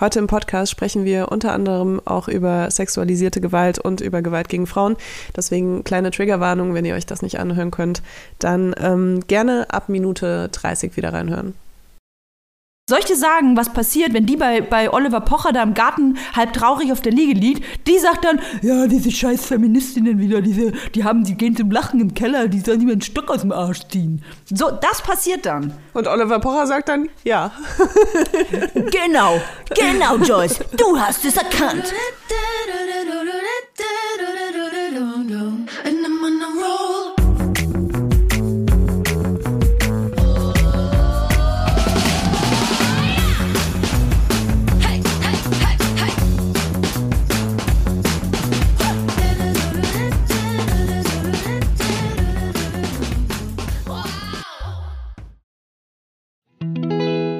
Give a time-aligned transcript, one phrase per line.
[0.00, 4.66] Heute im Podcast sprechen wir unter anderem auch über sexualisierte Gewalt und über Gewalt gegen
[4.66, 4.96] Frauen.
[5.36, 8.00] Deswegen kleine Triggerwarnung, wenn ihr euch das nicht anhören könnt,
[8.38, 11.52] dann ähm, gerne ab Minute 30 wieder reinhören.
[12.90, 16.18] Soll ich dir sagen, was passiert, wenn die bei, bei Oliver Pocher da im Garten
[16.34, 17.86] halb traurig auf der Liege liegt?
[17.86, 22.00] Die sagt dann, ja, diese scheiß Feministinnen wieder, diese, die haben, die gehen zum Lachen
[22.00, 24.24] im Keller, die sollen mir einen Stock aus dem Arsch ziehen.
[24.52, 25.72] So, das passiert dann.
[25.94, 27.52] Und Oliver Pocher sagt dann, ja.
[28.74, 29.40] genau,
[29.72, 31.94] genau, Joyce, du hast es erkannt.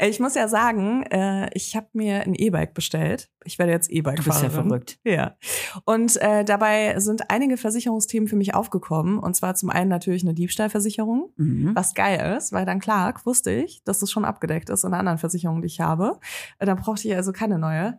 [0.00, 3.30] Ich muss ja sagen, äh, ich habe mir ein E-Bike bestellt.
[3.44, 4.24] Ich werde jetzt E-Bike fahren.
[4.24, 4.98] Du bist ja verrückt.
[5.04, 5.36] Ja.
[5.84, 9.18] Und äh, dabei sind einige Versicherungsthemen für mich aufgekommen.
[9.18, 11.74] Und zwar zum einen natürlich eine Diebstahlversicherung, Mhm.
[11.74, 14.98] was geil ist, weil dann klar wusste ich, dass das schon abgedeckt ist in einer
[15.00, 16.18] anderen Versicherung, die ich habe.
[16.58, 17.98] Äh, Dann brauchte ich also keine neue.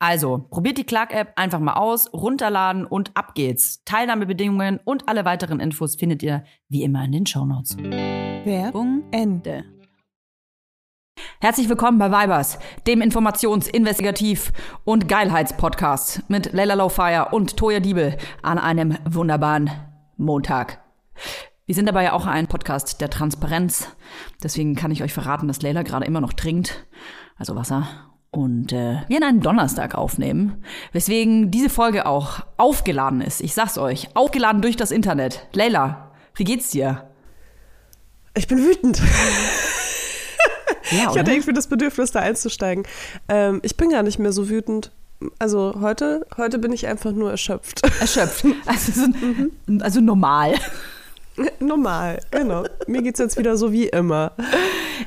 [0.00, 3.82] Also, probiert die Clark-App einfach mal aus, runterladen und ab geht's.
[3.84, 7.76] Teilnahmebedingungen und alle weiteren Infos findet ihr wie immer in den Shownotes.
[7.78, 9.64] Werbung Ende.
[11.40, 14.52] Herzlich willkommen bei Vibers, dem Informations-, Investigativ-
[14.84, 19.68] und Geilheitspodcast mit Leila Lowfire und Toya Diebel an einem wunderbaren
[20.16, 20.80] Montag.
[21.66, 23.96] Wir sind dabei ja auch ein Podcast der Transparenz.
[24.44, 26.86] Deswegen kann ich euch verraten, dass Leila gerade immer noch trinkt,
[27.36, 28.07] also Wasser.
[28.30, 30.62] Und äh, wir an einem Donnerstag aufnehmen,
[30.92, 33.40] weswegen diese Folge auch aufgeladen ist.
[33.40, 35.46] Ich sag's euch, aufgeladen durch das Internet.
[35.52, 37.08] Leila, wie geht's dir?
[38.34, 39.00] Ich bin wütend.
[40.90, 42.84] Ja, Ich hatte irgendwie das Bedürfnis, da einzusteigen.
[43.28, 44.90] Ähm, ich bin gar nicht mehr so wütend.
[45.38, 47.82] Also heute, heute bin ich einfach nur erschöpft.
[48.00, 48.46] erschöpft.
[48.64, 49.06] Also, so,
[49.80, 50.54] also normal.
[51.60, 52.64] Normal, genau.
[52.86, 54.32] Mir geht's jetzt wieder so wie immer.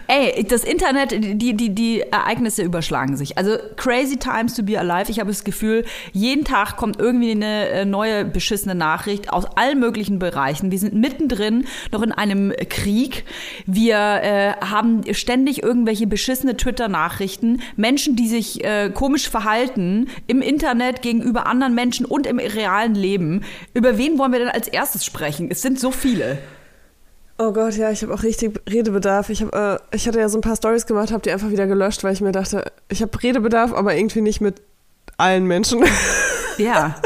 [0.07, 3.37] Ey, das Internet, die, die, die Ereignisse überschlagen sich.
[3.37, 5.09] Also crazy times to be alive.
[5.09, 9.79] Ich habe das Gefühl, jeden Tag kommt irgendwie eine äh, neue beschissene Nachricht aus allen
[9.79, 10.71] möglichen Bereichen.
[10.71, 13.25] Wir sind mittendrin noch in einem Krieg.
[13.65, 17.61] Wir äh, haben ständig irgendwelche beschissene Twitter-Nachrichten.
[17.75, 23.43] Menschen, die sich äh, komisch verhalten im Internet gegenüber anderen Menschen und im realen Leben.
[23.73, 25.49] Über wen wollen wir denn als erstes sprechen?
[25.49, 26.20] Es sind so viele.
[27.37, 29.29] Oh Gott, ja, ich habe auch richtig Redebedarf.
[29.29, 31.65] Ich, hab, äh, ich hatte ja so ein paar Stories gemacht, habe die einfach wieder
[31.65, 34.61] gelöscht, weil ich mir dachte, ich habe Redebedarf, aber irgendwie nicht mit
[35.17, 35.83] allen Menschen.
[36.57, 36.95] Ja.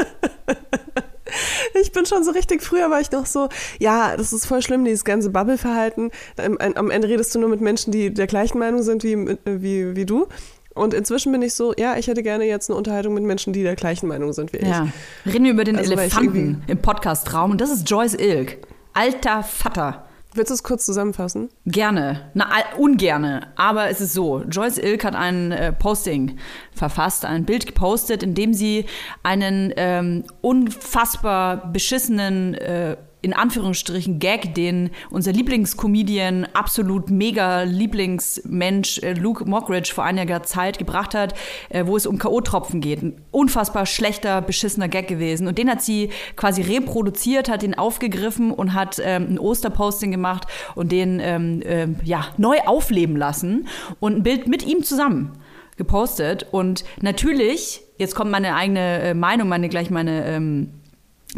[1.80, 3.48] Ich bin schon so richtig, früher war ich noch so,
[3.78, 6.10] ja, das ist voll schlimm, dieses ganze Bubble-Verhalten.
[6.38, 10.06] Am, Ende redest du nur mit Menschen, die der gleichen Meinung sind wie, wie, wie
[10.06, 10.26] du.
[10.74, 13.62] Und inzwischen bin ich so, ja, ich hätte gerne jetzt eine Unterhaltung mit Menschen, die
[13.62, 14.68] der gleichen Meinung sind wie ich.
[14.68, 14.88] Ja.
[15.26, 18.58] Reden wir über den Also, Elefanten im Podcast-Raum und das ist Joyce Ilk.
[18.96, 20.06] Alter Vater.
[20.32, 21.50] Willst du es kurz zusammenfassen?
[21.66, 22.30] Gerne.
[22.32, 22.46] Na,
[22.78, 23.48] ungerne.
[23.56, 24.42] Aber es ist so.
[24.42, 26.38] Joyce Ilk hat ein äh, Posting
[26.72, 28.86] verfasst, ein Bild gepostet, in dem sie
[29.22, 32.96] einen ähm, unfassbar beschissenen, äh,
[33.26, 40.78] in Anführungsstrichen, Gag, den unser Lieblingscomedian, absolut mega Lieblingsmensch äh, Luke Mockridge vor einiger Zeit
[40.78, 41.34] gebracht hat,
[41.68, 43.02] äh, wo es um K.O.-Tropfen geht.
[43.02, 45.48] Ein unfassbar schlechter, beschissener Gag gewesen.
[45.48, 50.46] Und den hat sie quasi reproduziert, hat ihn aufgegriffen und hat ähm, ein Osterposting gemacht
[50.76, 53.66] und den ähm, ähm, ja, neu aufleben lassen
[53.98, 55.32] und ein Bild mit ihm zusammen
[55.76, 56.46] gepostet.
[56.52, 60.70] Und natürlich, jetzt kommt meine eigene äh, Meinung, meine gleich meine ähm,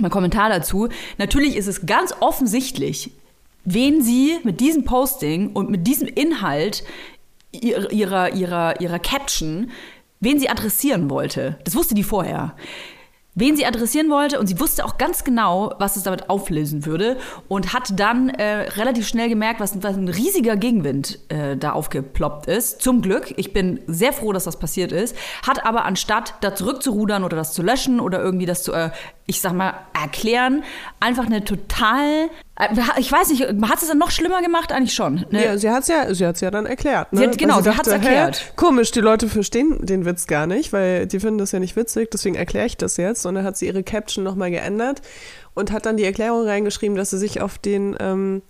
[0.00, 0.88] mein Kommentar dazu.
[1.18, 3.12] Natürlich ist es ganz offensichtlich,
[3.64, 6.84] wen sie mit diesem Posting und mit diesem Inhalt
[7.52, 9.70] ihrer, ihrer, ihrer, ihrer Caption,
[10.20, 11.58] wen sie adressieren wollte.
[11.64, 12.54] Das wusste die vorher.
[13.40, 17.16] Wen sie adressieren wollte und sie wusste auch ganz genau, was es damit auflösen würde
[17.46, 22.48] und hat dann äh, relativ schnell gemerkt, was, was ein riesiger Gegenwind äh, da aufgeploppt
[22.48, 22.82] ist.
[22.82, 25.14] Zum Glück, ich bin sehr froh, dass das passiert ist,
[25.46, 28.90] hat aber anstatt da zurückzurudern oder das zu löschen oder irgendwie das zu, äh,
[29.30, 30.64] ich sag mal, erklären,
[31.00, 34.72] einfach eine total, äh, ich weiß nicht, hat es dann noch schlimmer gemacht?
[34.72, 35.26] Eigentlich schon.
[35.30, 35.44] Ne?
[35.44, 37.12] Ja, sie hat es ja, sie hat's ja dann erklärt.
[37.12, 37.20] Ne?
[37.20, 38.52] Sie hat- genau, Weil sie hat's hä, erklärt.
[38.56, 42.10] komisch, die Leute verstehen den Witz gar nicht, weil die finden das ja nicht witzig,
[42.10, 43.26] deswegen erkläre ich das jetzt.
[43.26, 45.02] Und dann hat sie ihre Caption nochmal geändert
[45.54, 48.40] und hat dann die Erklärung reingeschrieben, dass sie sich auf den, ähm,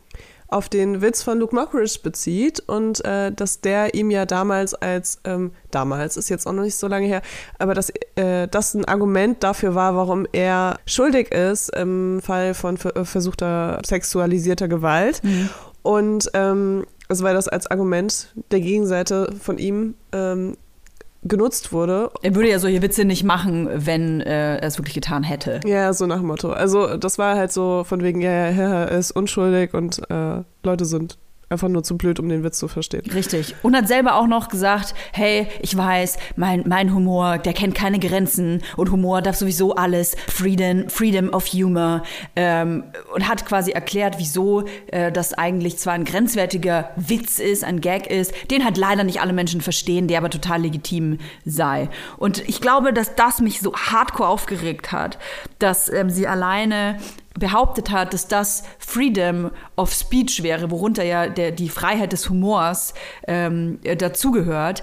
[0.49, 5.21] auf den Witz von Luke Mockridge bezieht und äh, dass der ihm ja damals als,
[5.25, 7.23] ähm, damals ist jetzt auch noch nicht so lange her,
[7.59, 12.79] aber dass äh, das ein Argument dafür war, warum er schuldig ist im Fall von
[12.79, 15.21] ver äh, versuchter sexualisierter Gewalt.
[15.83, 20.57] Und ähm, also weil das als Argument der Gegenseite von ihm ähm,
[21.29, 22.11] genutzt wurde.
[22.23, 25.61] Er würde ja solche Witze nicht machen, wenn äh, er es wirklich getan hätte.
[25.65, 26.51] Ja, so nach dem Motto.
[26.51, 30.85] Also das war halt so von wegen, ja, ja, er ist unschuldig und äh, Leute
[30.85, 31.19] sind
[31.51, 33.11] einfach nur zu blöd, um den Witz zu verstehen.
[33.13, 33.55] Richtig.
[33.63, 37.99] Und hat selber auch noch gesagt, hey, ich weiß, mein, mein Humor, der kennt keine
[37.99, 42.03] Grenzen und Humor darf sowieso alles, Freedom, Freedom of Humor.
[42.37, 42.85] Ähm,
[43.15, 48.07] und hat quasi erklärt, wieso äh, das eigentlich zwar ein grenzwertiger Witz ist, ein Gag
[48.09, 51.89] ist, den halt leider nicht alle Menschen verstehen, der aber total legitim sei.
[52.17, 55.19] Und ich glaube, dass das mich so hardcore aufgeregt hat,
[55.59, 56.99] dass ähm, sie alleine
[57.39, 62.95] behauptet hat, dass das Freedom of Speech wäre, worunter ja der, die Freiheit des Humors
[63.27, 64.83] ähm, äh, dazugehört.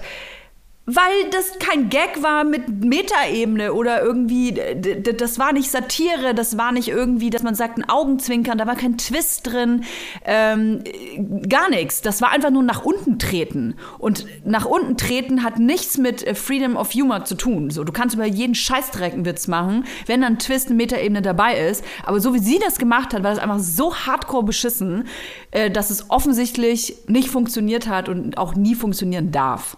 [0.88, 6.70] Weil das kein Gag war mit Metaebene oder irgendwie, das war nicht Satire, das war
[6.70, 9.82] nicht irgendwie, dass man sagt, ein Augenzwinkern, da war kein Twist drin,
[10.24, 12.02] ähm, äh, gar nichts.
[12.02, 13.74] Das war einfach nur nach unten treten.
[13.98, 17.70] Und nach unten treten hat nichts mit äh, Freedom of Humor zu tun.
[17.70, 21.58] So, du kannst über jeden Scheißdreck einen Witz machen, wenn dann Twist, eine Metaebene dabei
[21.58, 21.84] ist.
[22.04, 25.08] Aber so wie sie das gemacht hat, war das einfach so hardcore beschissen,
[25.50, 29.76] äh, dass es offensichtlich nicht funktioniert hat und auch nie funktionieren darf.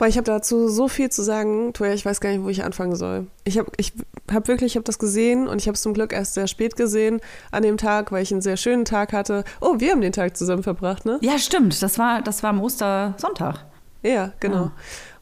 [0.00, 2.64] Weil ich habe dazu so viel zu sagen, Toja, ich weiß gar nicht, wo ich
[2.64, 3.26] anfangen soll.
[3.44, 3.92] Ich habe ich
[4.32, 6.74] hab wirklich, ich habe das gesehen und ich habe es zum Glück erst sehr spät
[6.74, 7.20] gesehen
[7.50, 9.44] an dem Tag, weil ich einen sehr schönen Tag hatte.
[9.60, 11.18] Oh, wir haben den Tag zusammen verbracht, ne?
[11.20, 11.82] Ja, stimmt.
[11.82, 13.66] Das war, das war am Ostersonntag.
[14.02, 14.70] Ja, genau.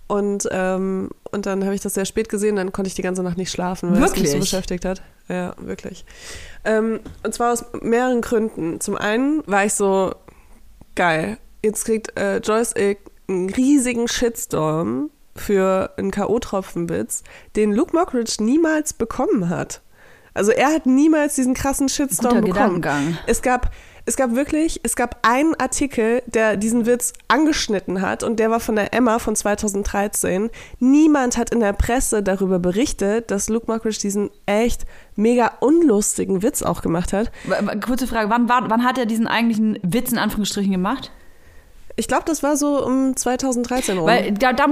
[0.07, 3.25] Und, ähm, und dann habe ich das sehr spät gesehen, dann konnte ich die ganze
[3.25, 4.41] Nacht nicht schlafen, weil es mich so Wirklich?
[4.43, 5.03] beschäftigt hat.
[5.29, 6.05] Ja, wirklich.
[6.65, 8.81] Ähm, und zwar aus mehreren Gründen.
[8.81, 10.15] Zum einen war ich so,
[10.95, 12.75] geil, jetzt kriegt äh, Joyce
[13.29, 17.23] einen riesigen Shitstorm für einen K.O.-Tropfenwitz,
[17.57, 19.83] den Luke Mockridge niemals bekommen hat.
[20.35, 23.19] Also er hat niemals diesen krassen Shitstorm bekommen.
[23.27, 23.73] Es gab,
[24.07, 28.61] es gab wirklich, es gab einen Artikel, der diesen Witz angeschnitten hat und der war
[28.61, 30.51] von der Emma von 2013.
[30.79, 36.63] Niemand hat in der Presse darüber berichtet, dass Luke Mockridge diesen echt mega unlustigen Witz
[36.63, 37.33] auch gemacht hat.
[37.85, 41.11] Kurze Frage, wann, war, wann hat er diesen eigentlichen Witz in Anführungsstrichen gemacht?
[41.99, 44.07] Ich glaube, das war so um 2013 rum.
[44.07, 44.67] Weil da, da,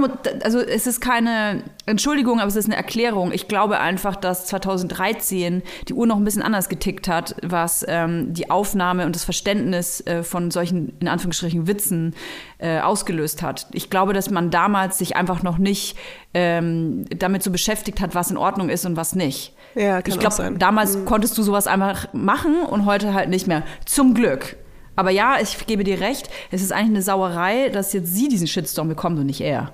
[0.45, 3.33] also es ist keine Entschuldigung, aber es ist eine Erklärung.
[3.33, 8.33] Ich glaube einfach, dass 2013 die Uhr noch ein bisschen anders getickt hat, was ähm,
[8.33, 12.15] die Aufnahme und das Verständnis äh, von solchen, in Anführungsstrichen, Witzen
[12.59, 13.67] äh, ausgelöst hat.
[13.73, 15.97] Ich glaube, dass man damals sich einfach noch nicht
[16.33, 19.53] ähm, damit so beschäftigt hat, was in Ordnung ist und was nicht.
[19.75, 20.53] Ja, kann ich glaube, sein.
[20.53, 20.59] Mhm.
[20.59, 23.63] damals konntest du sowas einfach machen und heute halt nicht mehr.
[23.85, 24.55] Zum Glück.
[24.97, 28.47] Aber ja, ich gebe dir recht, es ist eigentlich eine Sauerei, dass jetzt sie diesen
[28.47, 29.71] Shitstorm bekommt und nicht er.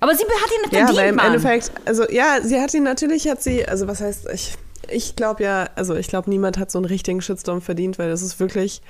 [0.00, 1.26] Aber sie hat ihn ja, verdient, weil im Mann.
[1.26, 4.54] Endeffekt, also ja, sie hat ihn natürlich, hat sie, also was heißt, ich,
[4.90, 8.20] ich glaube ja, also ich glaube, niemand hat so einen richtigen Shitstorm verdient, weil das
[8.20, 8.82] ist wirklich,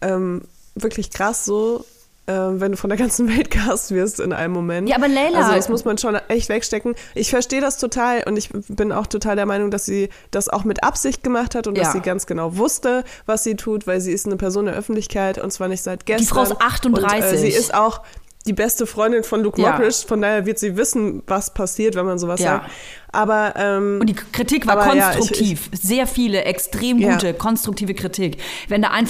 [0.00, 0.42] ähm,
[0.76, 1.84] wirklich krass so.
[2.30, 4.88] Äh, wenn du von der ganzen Welt gehasst wirst in einem Moment.
[4.88, 6.94] Ja, aber Leila- Also das muss man schon echt wegstecken.
[7.14, 10.64] Ich verstehe das total und ich bin auch total der Meinung, dass sie das auch
[10.64, 11.84] mit Absicht gemacht hat und Ja.
[11.84, 15.38] dass sie ganz genau wusste, was sie tut, weil sie ist eine Person der Öffentlichkeit
[15.38, 16.26] und zwar nicht seit gestern.
[16.28, 17.22] Frau ist 38.
[17.22, 18.02] Und, äh, sie ist auch
[18.46, 19.72] die beste Freundin von Luke Ja.
[19.72, 22.60] Mockridge, von daher wird sie wissen, was passiert, wenn man sowas Ja.
[22.62, 22.70] sagt.
[23.12, 25.68] Aber ähm, Und die Kritik war Aber ja, konstruktiv.
[25.72, 27.12] Sehr viele, extrem Ja.
[27.14, 28.38] gute, konstruktive Kritik.
[28.68, 29.06] Wenn da ein,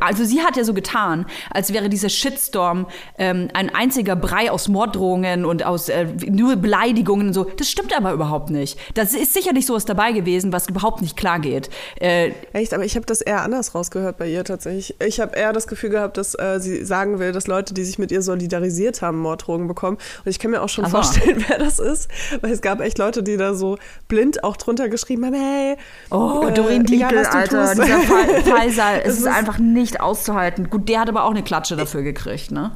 [0.00, 2.86] also sie hat ja so getan, als wäre dieser Shitstorm
[3.18, 7.44] ähm, ein einziger Brei aus Morddrohungen und aus äh, nur Beleidigungen und so.
[7.44, 8.78] Das stimmt aber überhaupt nicht.
[8.94, 11.70] Das ist sicherlich sowas dabei gewesen, was überhaupt nicht klar geht.
[12.00, 14.94] Äh, Echt, aber ich habe das eher anders rausgehört bei ihr tatsächlich.
[15.00, 17.98] Ich habe eher das Gefühl gehabt, dass äh, sie sagen will, dass Leute, die sich
[17.98, 19.96] mit ihr solidarisiert haben, Morddrogen bekommen.
[20.24, 20.96] Und ich kann mir auch schon Ach so.
[20.96, 22.08] vorstellen, wer das ist,
[22.40, 25.76] weil es gab echt Leute, die da so blind auch drunter geschrieben haben, hey,
[26.10, 27.82] Oh, äh, Doreen egal, Diegel, du Alter, tust.
[27.84, 30.70] dieser Fa- Faisal, es ist ist- einfach nicht auszuhalten.
[30.70, 32.72] Gut, der hat aber auch eine Klatsche dafür gekriegt, ne?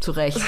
[0.00, 0.40] Zu Recht.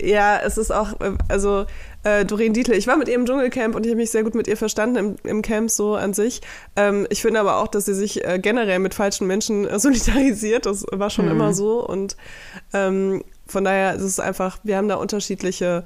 [0.00, 1.64] Ja, es ist auch, äh, also
[2.04, 4.34] äh, Doreen Dietl, ich war mit ihr im Dschungelcamp und ich habe mich sehr gut
[4.34, 6.42] mit ihr verstanden im, im Camp so an sich.
[6.76, 10.66] Ähm, ich finde aber auch, dass sie sich äh, generell mit falschen Menschen äh, solidarisiert.
[10.66, 12.16] Das war schon immer so und
[12.74, 15.84] ähm, von daher ist es einfach, wir haben da unterschiedliche,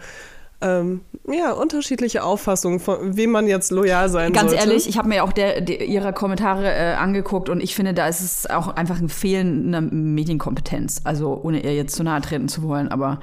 [0.61, 4.67] ähm, ja, unterschiedliche Auffassungen, von wem man jetzt loyal sein Ganz sollte.
[4.67, 8.09] ehrlich, ich habe mir auch der, der, ihre Kommentare äh, angeguckt und ich finde, da
[8.09, 11.03] ist es auch einfach ein Fehlen einer Medienkompetenz.
[11.05, 13.21] Also ohne ihr jetzt zu nahe treten zu wollen, aber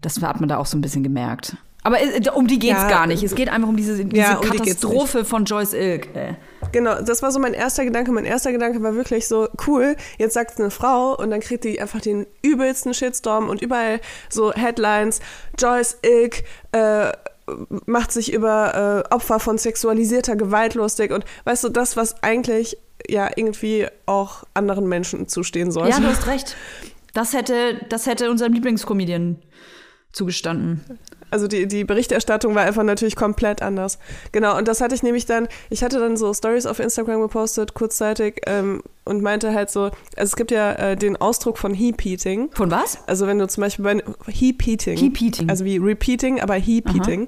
[0.00, 1.56] das hat man da auch so ein bisschen gemerkt.
[1.84, 3.22] Aber äh, um die geht's Ja, gar nicht.
[3.22, 6.16] Es geht einfach um diese, diese Ja, um die Katastrophe von Joyce Ilk.
[6.16, 6.34] Äh.
[6.72, 8.12] Genau, das war so mein erster Gedanke.
[8.12, 11.64] Mein erster Gedanke war wirklich so, cool, jetzt sagt es eine Frau und dann kriegt
[11.64, 15.20] die einfach den übelsten Shitstorm und überall so Headlines,
[15.58, 17.12] Joyce Ilk äh,
[17.86, 22.76] macht sich über äh, Opfer von sexualisierter Gewalt lustig und weißt du, das, was eigentlich
[23.08, 25.90] ja irgendwie auch anderen Menschen zustehen sollte.
[25.90, 26.56] Ja, du hast recht.
[27.14, 29.38] Das hätte, das hätte unserem Lieblingscomedian
[30.12, 30.84] zugestanden.
[31.30, 33.98] Also die, die Berichterstattung war einfach natürlich komplett anders.
[34.32, 37.74] Genau, und das hatte ich nämlich dann, ich hatte dann so Stories auf Instagram gepostet,
[37.74, 42.50] kurzzeitig, ähm, und meinte halt so, also es gibt ja äh, den Ausdruck von Heap-Eating.
[42.52, 42.98] Von was?
[43.06, 45.48] Also wenn du zum Beispiel bei Heap-Eating, Heap-Eating.
[45.48, 47.26] also wie Repeating, aber Heap-Eating,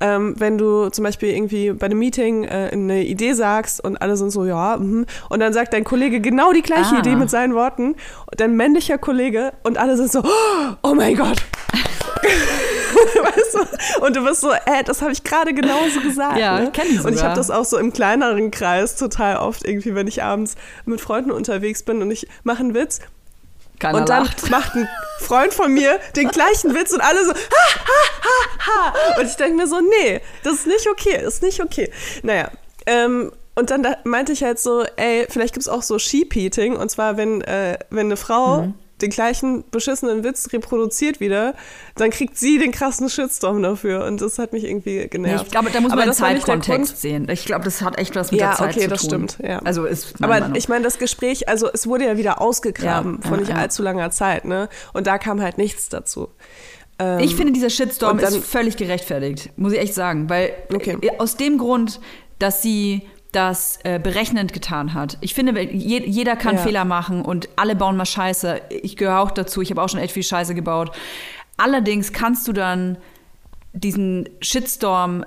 [0.00, 4.18] ähm, wenn du zum Beispiel irgendwie bei einem Meeting äh, eine Idee sagst und alle
[4.18, 6.98] sind so, ja, mhm, und dann sagt dein Kollege genau die gleiche Ah.
[6.98, 7.96] Idee mit seinen Worten,
[8.36, 10.22] dein männlicher Kollege und alle sind so,
[10.82, 11.38] oh mein Gott.
[13.22, 14.04] weißt du?
[14.04, 16.38] Und du bist so, äh, das habe ich gerade genauso gesagt.
[16.38, 16.70] Ja, ne?
[16.72, 20.06] kenn ich Und ich habe das auch so im kleineren Kreis total oft irgendwie, wenn
[20.06, 23.00] ich abends mit Freunden unterwegs bin und ich mache einen Witz
[23.78, 24.50] Keiner und dann lacht.
[24.50, 24.88] macht ein
[25.20, 27.36] Freund von mir den gleichen Witz und alle so, ha,
[27.86, 29.20] ha, ha, ha.
[29.20, 31.90] Und ich denke mir so, nee, das ist nicht okay, das ist nicht okay.
[32.22, 32.50] Naja,
[32.86, 36.76] ähm, und dann da meinte ich halt so, ey, vielleicht gibt's auch so Sheep-Eating.
[36.76, 38.74] Und zwar, wenn, äh, wenn eine Frau Mhm.
[39.00, 41.54] Den gleichen beschissenen Witz reproduziert wieder,
[41.96, 44.04] dann kriegt sie den krassen Shitstorm dafür.
[44.04, 45.44] Und das hat mich irgendwie Nee, genervt.
[45.46, 46.18] ich glaube, da muss Aber man den das.
[46.18, 47.28] Zeitkontext sehen.
[47.28, 49.08] Ich glaube, das hat echt was mit Ja, der Zeit okay, zu das tun.
[49.28, 49.58] stimmt, ja.
[49.64, 50.54] Also ist Aber Meinung.
[50.54, 53.56] ich meine, das Gespräch, also es wurde ja wieder ausgegraben Ja, vor ja, nicht ja.
[53.56, 54.68] allzu langer Zeit, ne?
[54.92, 56.28] Und da kam halt nichts dazu.
[57.00, 60.30] Ähm, Ich finde, dieser Shitstorm dann- ist völlig gerechtfertigt, muss ich echt sagen.
[60.30, 60.96] Weil Okay.
[61.18, 62.00] aus dem Grund,
[62.38, 63.02] dass sie
[63.34, 65.18] das äh, berechnend getan hat.
[65.20, 66.62] Ich finde, je, jeder kann Ja.
[66.62, 68.60] Fehler machen und alle bauen mal Scheiße.
[68.70, 70.92] Ich gehöre auch dazu, ich habe auch schon echt viel Scheiße gebaut.
[71.56, 72.98] Allerdings kannst du dann
[73.72, 75.24] diesen Shitstorm,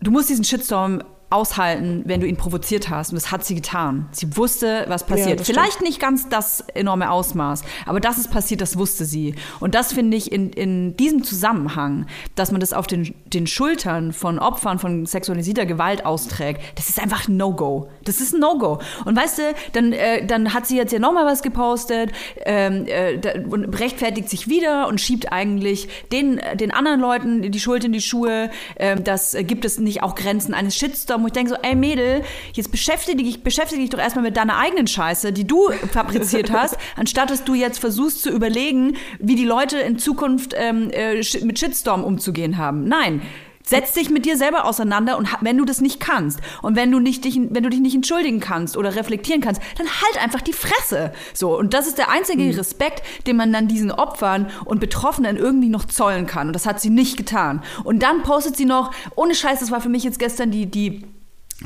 [0.00, 3.10] du musst diesen Shitstorm aushalten, wenn du ihn provoziert hast.
[3.10, 4.08] Und das hat sie getan.
[4.12, 5.40] Sie wusste, was passiert.
[5.40, 9.34] das Vielleicht nicht ganz das enorme Ausmaß, aber dass es passiert, das wusste sie.
[9.60, 14.14] Und das finde ich in, in diesem Zusammenhang, dass man das auf den, den Schultern
[14.14, 17.90] von Opfern von sexualisierter Gewalt austrägt, das ist einfach ein No-Go.
[18.04, 18.80] Das ist ein No-Go.
[19.04, 19.42] Und weißt du,
[19.74, 22.10] dann, äh, dann hat sie jetzt ja nochmal was gepostet
[22.46, 27.60] ähm, äh, da, und rechtfertigt sich wieder und schiebt eigentlich den, den anderen Leuten die
[27.60, 28.50] Schuld in die Schuhe.
[28.78, 31.74] Ähm, das äh, gibt es nicht auch Grenzen eines Shitstorms, wo ich denke so, ey
[31.74, 32.22] Mädel,
[32.52, 36.76] jetzt beschäftige dich, beschäftige dich doch erstmal mit deiner eigenen Scheiße, die du fabriziert hast,
[36.96, 41.58] anstatt dass du jetzt versuchst zu überlegen, wie die Leute in Zukunft ähm, äh, mit
[41.58, 42.84] Shitstorm umzugehen haben.
[42.84, 43.22] Nein.
[43.68, 47.00] Setz dich mit dir selber auseinander und wenn du das nicht kannst und wenn du
[47.00, 50.54] nicht dich, wenn du dich nicht entschuldigen kannst oder reflektieren kannst, dann halt einfach die
[50.54, 51.12] Fresse.
[51.34, 55.68] So und das ist der einzige Respekt, den man dann diesen Opfern und Betroffenen irgendwie
[55.68, 57.62] noch zollen kann und das hat sie nicht getan.
[57.84, 61.04] Und dann postet sie noch ohne Scheiß, das war für mich jetzt gestern die die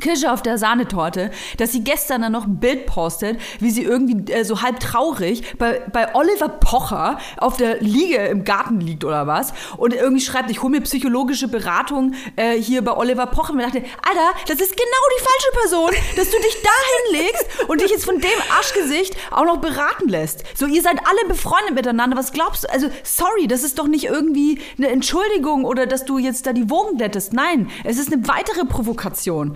[0.01, 4.31] Kirsche auf der Sahnetorte, dass sie gestern dann noch ein Bild postet, wie sie irgendwie
[4.31, 9.27] äh, so halb traurig bei, bei Oliver Pocher auf der Liege im Garten liegt oder
[9.27, 13.57] was und irgendwie schreibt, ich hole mir psychologische Beratung äh, hier bei Oliver Pocher und
[13.57, 17.81] mir dachte, Alter, das ist genau die falsche Person, dass du dich da hinlegst und
[17.81, 20.43] dich jetzt von dem Arschgesicht auch noch beraten lässt.
[20.57, 22.71] So, ihr seid alle befreundet miteinander, was glaubst du?
[22.71, 26.71] Also, sorry, das ist doch nicht irgendwie eine Entschuldigung oder dass du jetzt da die
[26.71, 27.33] Wogen glättest.
[27.33, 29.55] Nein, es ist eine weitere Provokation.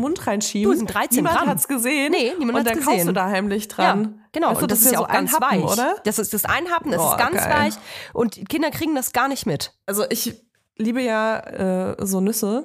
[0.00, 0.70] Mund reinschieben.
[0.72, 1.48] Du, sind 13 niemand Gramm.
[1.48, 2.12] hat's gesehen.
[2.12, 3.06] Nee, niemand Und hat's dann kaust gesehen.
[3.06, 4.02] du da heimlich dran.
[4.02, 4.48] Ja, genau.
[4.50, 5.72] Weißt du, und das, ist ja so auch ganz ein Happen, weich.
[5.72, 5.96] oder?
[6.04, 7.52] Das ist das Einhappen, das Oh, ist ganz geil.
[7.52, 7.74] weich.
[8.12, 9.72] Und Kinder kriegen das gar nicht mit.
[9.86, 10.34] Also ich
[10.76, 11.38] liebe ja
[11.98, 12.64] äh, so Nüsse.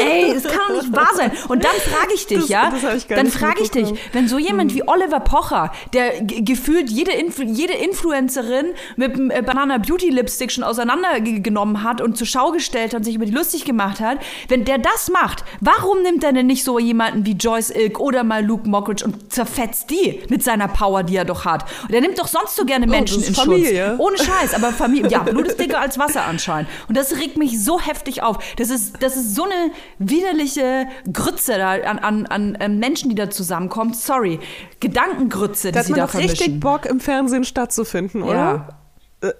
[0.00, 1.30] Ey, es kann doch nicht wahr sein.
[1.48, 4.28] Und dann frage ich dich, Das- ja, das ich gar dann frage ich dich, wenn
[4.28, 9.78] so jemand wie Oliver Pocher, der gefühlt jede, Influ jede Influencerin mit dem äh, Banana
[9.78, 13.64] Beauty Lipstick schon auseinandergenommen hat und zur Schau gestellt hat und sich über die lustig
[13.64, 17.70] gemacht hat, wenn der das macht, warum nimmt er denn nicht so jemanden wie Joyce
[17.70, 21.64] Ilk oder mal Luke Mockridge und zerfetzt die mit seiner Power, die er doch hat?
[21.88, 23.88] Und er nimmt doch sonst so gerne Menschen Oh, das in Familie.
[23.90, 24.00] Schutz.
[24.00, 26.68] Ohne Scheiß, aber Familie, ja, Blut ist dicker als Wasser anscheinend.
[26.88, 28.38] Und das regt mich so heftig auf.
[28.56, 33.14] Das ist, das ist so eine widerliche Grütze da an, an, an äh, Menschen, die
[33.14, 33.96] da zusammenkommt.
[33.96, 34.40] Sorry.
[34.80, 36.60] Gedankengrütze, die Da sie da doch richtig vermischen.
[36.60, 38.34] Bock, im Fernsehen stattzufinden, oder?
[38.34, 38.68] Ja.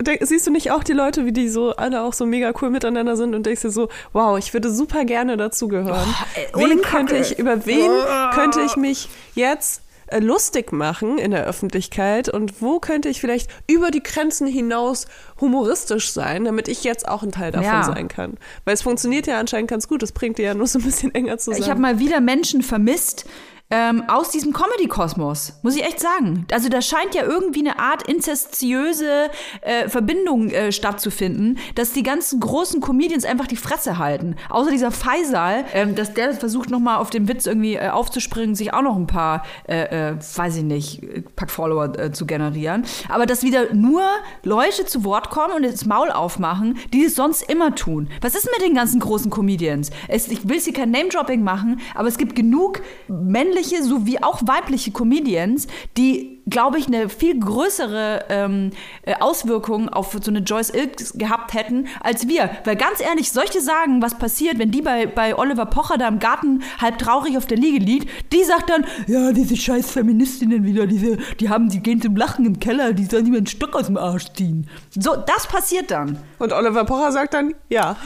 [0.06, 2.70] Äh, Siehst du nicht auch die Leute, wie die so alle auch so mega cool
[2.70, 6.14] miteinander sind und denkst dir so, wow, ich würde super gerne dazugehören.
[6.34, 6.96] ey, ohne wen Kacke.
[6.96, 7.90] könnte ich, über wen
[8.34, 13.48] könnte ich mich jetzt äh, lustig machen in der Öffentlichkeit und wo könnte ich vielleicht
[13.68, 15.06] über die Grenzen hinaus
[15.40, 17.84] humoristisch sein, damit ich jetzt auch ein Teil davon Ja.
[17.84, 18.34] sein kann.
[18.64, 21.14] Weil es funktioniert ja anscheinend ganz gut, das bringt dir ja nur so ein bisschen
[21.14, 21.62] enger zusammen.
[21.62, 23.24] Ich habe mal wieder Menschen vermisst
[23.70, 26.44] ähm, aus diesem Comedy-Kosmos, muss ich echt sagen.
[26.52, 29.30] Also da scheint ja irgendwie eine Art inzestiöse
[29.60, 34.34] äh, Verbindung äh, stattzufinden, dass die ganzen großen Comedians einfach die Fresse halten.
[34.48, 38.74] Außer dieser Faisal, ähm, dass der versucht nochmal auf den Witz irgendwie äh, aufzuspringen, sich
[38.74, 42.84] auch noch ein paar, äh, äh, weiß ich nicht, Pack Follower äh, zu generieren.
[43.08, 44.02] Aber dass wieder nur
[44.42, 48.08] Leute zu Wort kommen und das Maul aufmachen, die es sonst immer tun.
[48.20, 49.90] Was ist mit den ganzen großen Comedians?
[50.08, 54.90] Es, ich will hier kein Name-Dropping machen, aber es gibt genug männliche sowie auch weibliche
[54.90, 58.70] Comedians, die, glaube ich, eine viel größere ähm,
[59.02, 62.50] äh, Auswirkung auf so eine Joyce Ilk gehabt hätten als wir.
[62.64, 66.18] Weil ganz ehrlich, solche sagen, was passiert, wenn die bei, bei Oliver Pocher da im
[66.18, 70.86] Garten halb traurig auf der Liege liegt, die sagt dann, ja, diese scheiß Feministinnen wieder,
[70.86, 73.86] diese, die haben, die gehen zum Lachen im Keller, die sollen mir ein Stück aus
[73.86, 74.68] dem Arsch ziehen.
[74.90, 76.18] So, das passiert dann.
[76.38, 77.96] und Oliver Pocher sagt dann, ja.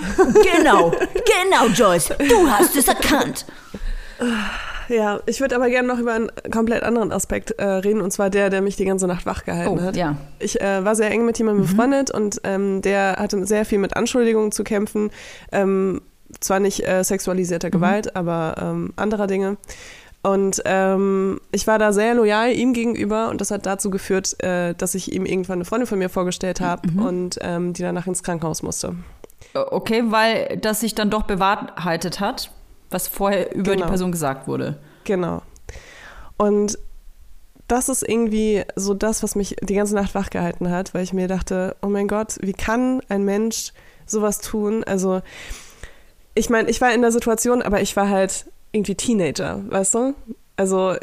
[0.56, 3.46] Genau, genau, Joyce, du hast es erkannt.
[4.88, 8.31] Ja, ich würde aber gerne noch über einen komplett anderen Aspekt äh, reden, und zwar
[8.31, 9.97] der, der mich die ganze Nacht wach gehalten Oh, hat.
[9.97, 10.16] ja.
[10.38, 13.97] Ich äh, war sehr eng mit jemandem befreundet und ähm, der hatte sehr viel mit
[13.97, 15.11] Anschuldigungen zu kämpfen.
[15.53, 16.01] Ähm,
[16.40, 19.57] zwar nicht äh, sexualisierter Gewalt, aber ähm, anderer Dinge.
[20.23, 24.75] Und ähm, ich war da sehr loyal ihm gegenüber und das hat dazu geführt, äh,
[24.75, 28.23] dass ich ihm irgendwann eine Freundin von mir vorgestellt habe und ähm, die danach ins
[28.23, 28.94] Krankenhaus musste.
[29.53, 32.51] Okay, weil das sich dann doch bewahrheitet hat,
[32.94, 33.88] was vorher über die Genau.
[33.88, 34.78] Person gesagt wurde.
[35.04, 35.42] Genau.
[36.38, 36.78] Und
[37.68, 41.12] das ist irgendwie so das, was mich die ganze Nacht wach gehalten hat, weil ich
[41.12, 43.72] mir dachte, oh mein Gott, wie kann ein Mensch
[44.07, 44.85] sowas tun?
[44.85, 45.22] Also,
[46.35, 50.14] ich meine, ich war in der Situation, aber ich war halt irgendwie Teenager, weißt du?
[50.57, 50.94] Also,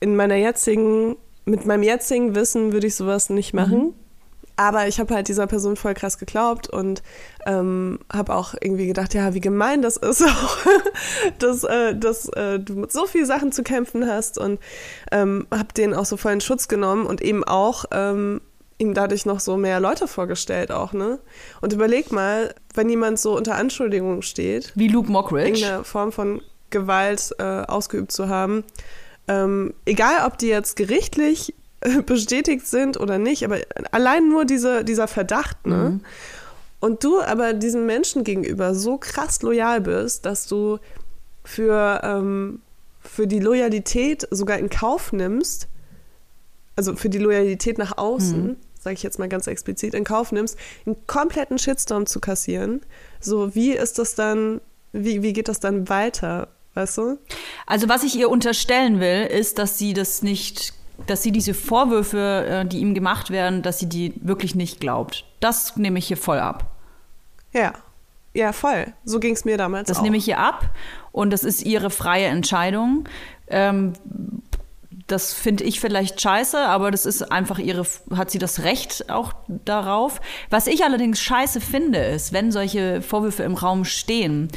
[0.00, 3.94] in meiner jetzigen, mit meinem jetzigen Wissen würde ich sowas nicht machen.
[4.58, 7.04] Aber ich habe halt dieser Person voll krass geglaubt und
[7.46, 10.56] ähm, habe auch irgendwie gedacht, ja, wie gemein das ist auch,
[11.38, 14.58] dass, äh, dass äh, du mit so vielen Sachen zu kämpfen hast und
[15.12, 18.40] ähm, habe den auch so voll in Schutz genommen und eben auch ähm,
[18.78, 21.20] ihm dadurch noch so mehr Leute vorgestellt auch, ne?
[21.60, 25.50] Und überleg mal, wenn jemand so unter Anschuldigungen steht, Wie Luke Mockridge.
[25.60, 28.64] irgendeine Form von Gewalt äh, ausgeübt zu haben.
[29.28, 31.54] Ähm, egal, ob die jetzt gerichtlich
[32.06, 33.58] bestätigt sind oder nicht, aber
[33.92, 36.00] allein nur diese, dieser Verdacht, ne?
[36.80, 40.78] Und du aber diesem Menschen gegenüber so krass loyal bist, dass du
[41.44, 42.60] für, ähm,
[43.00, 45.66] für die Loyalität sogar in Kauf nimmst,
[46.76, 50.56] also für die Loyalität nach außen, sage ich jetzt mal ganz explizit, in Kauf nimmst,
[50.86, 52.82] einen kompletten Shitstorm zu kassieren.
[53.18, 54.60] So, wie ist das dann,
[54.92, 57.18] wie, wie geht das dann weiter, weißt du?
[57.66, 60.74] Also was ich ihr unterstellen will, ist, dass sie das nicht,
[61.06, 65.24] dass sie diese Vorwürfe, äh, die ihm gemacht werden, dass sie die wirklich nicht glaubt.
[65.40, 66.66] Das nehme ich hier voll ab.
[67.52, 67.72] Ja.
[68.34, 68.92] Ja, voll.
[69.04, 70.02] So ging es mir damals Das auch.
[70.02, 70.70] nehme ich ihr ab
[71.12, 73.08] und das ist ihre freie Entscheidung.
[73.48, 73.94] Ähm,
[75.06, 79.32] das finde ich vielleicht scheiße, aber das ist einfach ihre, hat sie das Recht auch
[79.64, 80.20] darauf.
[80.50, 84.48] Was ich allerdings scheiße finde, ist, wenn solche Vorwürfe im Raum stehen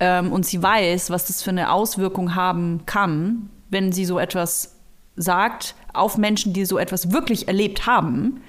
[0.00, 4.73] ähm, und sie weiß, was das für eine Auswirkung haben kann, wenn sie so etwas
[5.16, 8.42] sagt auf Menschen, die so etwas wirklich erlebt haben,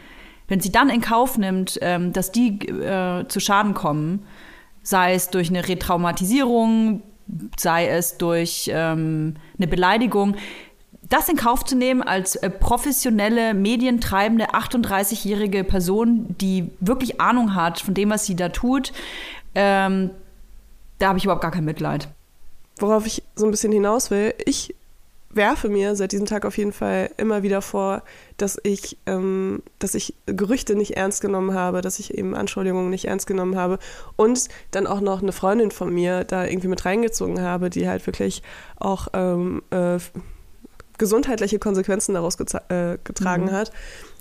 [0.48, 4.26] wenn sie dann in Kauf nimmt, ähm, dass die äh, zu Schaden kommen,
[4.84, 7.02] sei es durch eine Retraumatisierung,
[7.58, 10.36] sei es durch ähm, eine Beleidigung,
[11.10, 17.80] das in Kauf zu nehmen als äh, professionelle, medientreibende, 38-jährige Person, die wirklich Ahnung hat
[17.80, 18.92] von dem, was sie da tut,
[19.54, 20.12] ähm,
[21.00, 22.08] da habe ich überhaupt gar kein Mitleid.
[22.78, 24.76] Worauf ich so ein bisschen hinaus will, ich
[25.36, 28.04] werfe mir seit diesem Tag auf jeden Fall immer wieder vor,
[28.38, 33.06] dass ich, ähm, dass ich Gerüchte nicht ernst genommen habe, dass ich eben Anschuldigungen nicht
[33.06, 33.80] ernst genommen habe
[34.16, 38.06] und dann auch noch eine Freundin von mir da irgendwie mit reingezogen habe, die halt
[38.08, 38.42] wirklich
[38.80, 39.98] auch ähm, äh,
[40.98, 43.52] gesundheitliche Konsequenzen daraus äh, getragen mhm.
[43.52, 43.72] hat.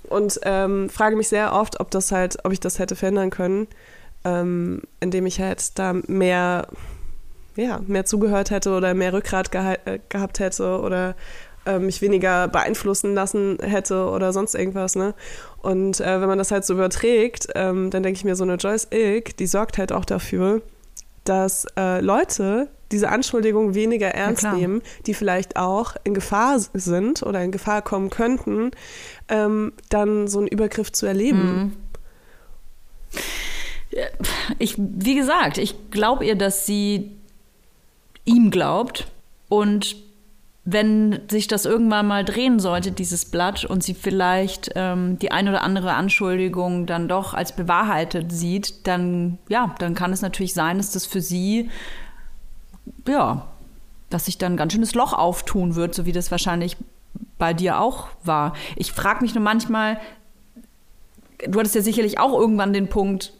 [0.09, 3.67] Und ähm, frage mich sehr oft, ob das halt, ob ich das hätte verändern können,
[4.23, 6.67] ähm, indem ich halt da mehr
[7.55, 11.15] ja, mehr zugehört hätte oder mehr Rückgrat geha äh, gehabt hätte oder
[11.65, 14.95] äh, mich weniger beeinflussen lassen hätte oder sonst irgendwas.
[14.95, 15.13] Ne?
[15.61, 18.55] Und äh, wenn man das halt so überträgt, ähm, dann denke ich mir, so eine
[18.55, 20.61] Joyce Ilk, die sorgt halt auch dafür,
[21.23, 27.23] dass äh, Leute diese Anschuldigung weniger ernst ja, nehmen, die vielleicht auch in Gefahr sind
[27.23, 28.71] oder in Gefahr kommen könnten,
[29.27, 31.73] ähm, dann so einen Übergriff zu erleben.
[33.91, 34.01] Mhm.
[34.59, 37.17] Ich, wie gesagt, ich glaube ihr, dass sie
[38.25, 39.07] ihm glaubt.
[39.49, 39.95] Und
[40.63, 45.47] wenn sich das irgendwann mal drehen sollte, dieses Blatt, und sie vielleicht ähm, die ein
[45.47, 50.77] oder andere Anschuldigung dann doch als bewahrheitet sieht, dann ja, dann kann es natürlich sein,
[50.77, 51.69] dass das für sie
[53.07, 53.47] ja,
[54.09, 56.77] dass sich dann ein ganz schönes Loch auftun wird, so wie das wahrscheinlich
[57.37, 58.53] bei dir auch war.
[58.75, 59.99] Ich frage mich nur manchmal,
[61.47, 63.33] du hattest ja sicherlich auch irgendwann den Punkt,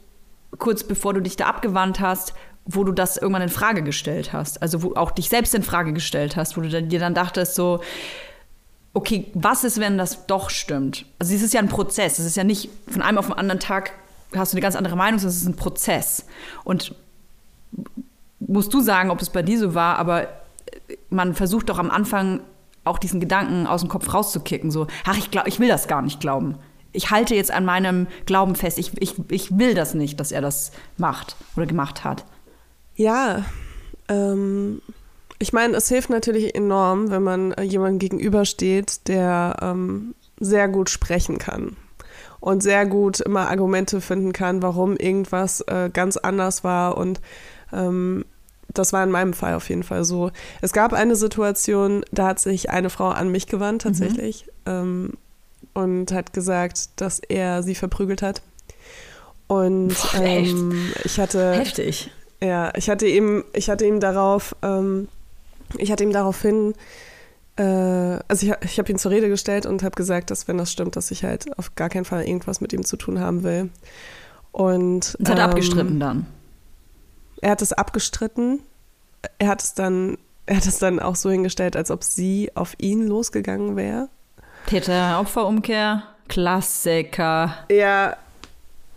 [0.57, 2.33] kurz bevor du dich da abgewandt hast,
[2.65, 5.93] wo du das irgendwann in Frage gestellt hast, also wo auch dich selbst in Frage
[5.93, 7.81] gestellt hast, wo du dir dann dachtest so,
[8.93, 11.05] okay, was ist, wenn das doch stimmt?
[11.19, 13.59] Also es ist ja ein Prozess, es ist ja nicht von einem auf den anderen
[13.59, 13.91] Tag
[14.35, 16.25] hast du eine ganz andere Meinung, sondern es ist ein Prozess.
[16.63, 16.95] Und
[18.39, 20.27] musst du sagen, ob es bei dir so war, aber
[21.09, 22.41] man versucht doch am Anfang
[22.83, 26.01] auch diesen Gedanken aus dem Kopf rauszukicken, so, ach, ich glaube, ich will das gar
[26.01, 26.57] nicht glauben.
[26.91, 28.77] Ich halte jetzt an meinem Glauben fest.
[28.77, 32.25] Ich, ich, ich will das nicht, dass er das macht oder gemacht hat.
[32.95, 33.45] Ja,
[34.07, 34.81] ähm,
[35.39, 40.89] ich meine, es hilft natürlich enorm, wenn man äh, jemandem gegenübersteht, der ähm, sehr gut
[40.89, 41.75] sprechen kann
[42.39, 46.97] und sehr gut immer Argumente finden kann, warum irgendwas äh, ganz anders war.
[46.97, 47.19] Und
[47.73, 48.23] ähm,
[48.73, 50.31] das war in meinem Fall auf jeden Fall so.
[50.61, 53.89] Es gab eine Situation, da hat sich eine Frau an mich gewandt mhm.
[53.89, 54.71] tatsächlich mhm.
[54.71, 55.13] ähm,
[55.73, 58.41] und hat gesagt, dass er sie verprügelt hat.
[59.47, 62.09] Und Boah, ähm, ich hatte heftig.
[62.45, 65.07] Ja, ich hatte ihm, ich hatte ihm darauf, ähm,
[65.77, 66.73] ich hatte ihm daraufhin,
[67.55, 70.71] äh, also ich, ich habe ihn zur Rede gestellt und habe gesagt, dass wenn das
[70.71, 73.71] stimmt, dass ich halt auf gar keinen Fall irgendwas mit ihm zu tun haben will.
[74.51, 76.27] Und das hat er ähm, abgestritten dann.
[77.41, 78.59] Er hat es abgestritten.
[79.39, 82.75] Er hat es dann, er hat es dann auch so hingestellt, als ob sie auf
[82.77, 84.09] ihn losgegangen wäre.
[84.67, 87.55] Täter-Opfer-Umkehr, Klassiker.
[87.71, 88.17] Ja,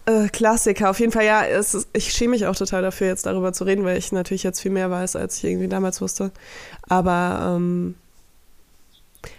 [0.09, 1.42] äh, Klassiker, auf jeden Fall, ja.
[1.42, 4.61] Ist, ich schäme mich auch total dafür, jetzt darüber zu reden, weil ich natürlich jetzt
[4.61, 6.31] viel mehr weiß, als ich irgendwie damals wusste.
[6.88, 7.94] Aber ähm,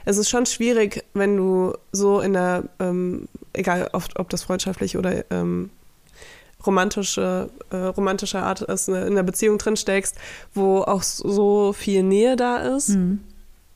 [0.05, 4.95] es ist schon schwierig, wenn du so in der, ähm, egal ob, ob, das freundschaftlich
[4.95, 5.71] oder ähm,
[6.63, 10.17] romantische, äh, romantische Art ist, in einer Beziehung drin steckst,
[10.53, 12.89] wo auch so viel Nähe da ist.
[12.89, 13.21] Mhm.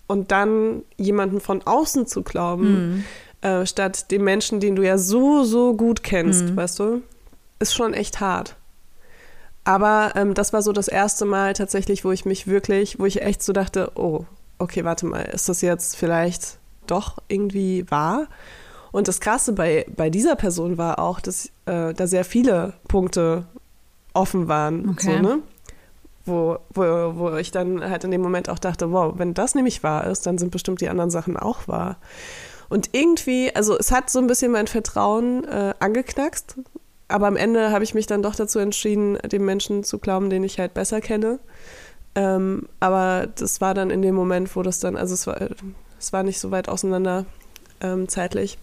[0.06, 3.03] Und dann jemanden von außen zu glauben, mhm
[3.43, 6.56] äh, statt dem Menschen, den du ja so, so gut kennst, mhm.
[6.56, 7.01] weißt du,
[7.60, 8.56] ist schon echt hart.
[9.63, 13.21] Aber ähm, das war so das erste Mal tatsächlich, wo ich mich wirklich, wo ich
[13.21, 14.25] echt so dachte, oh,
[14.60, 18.27] okay, warte mal, ist das jetzt vielleicht doch irgendwie wahr?
[18.91, 23.45] Und das Krasse bei, bei dieser Person war auch, dass äh, da sehr viele Punkte
[24.13, 24.89] offen waren.
[24.89, 25.17] Okay.
[25.17, 25.39] So, ne?
[26.25, 26.84] wo, wo,
[27.15, 30.25] wo ich dann halt in dem Moment auch dachte, wow, wenn das nämlich wahr ist,
[30.25, 31.97] dann sind bestimmt die anderen Sachen auch wahr.
[32.73, 36.55] Und irgendwie, also es hat so ein bisschen mein Vertrauen äh, angeknackst,
[37.07, 40.43] aber am Ende habe ich mich dann doch dazu entschieden, dem Menschen zu glauben, den
[40.43, 41.38] ich halt besser kenne.
[42.15, 45.38] Ähm, aber das war dann in dem Moment, wo das dann, also es war,
[45.99, 47.27] es war nicht so weit auseinander
[47.79, 48.57] ähm, zeitlich.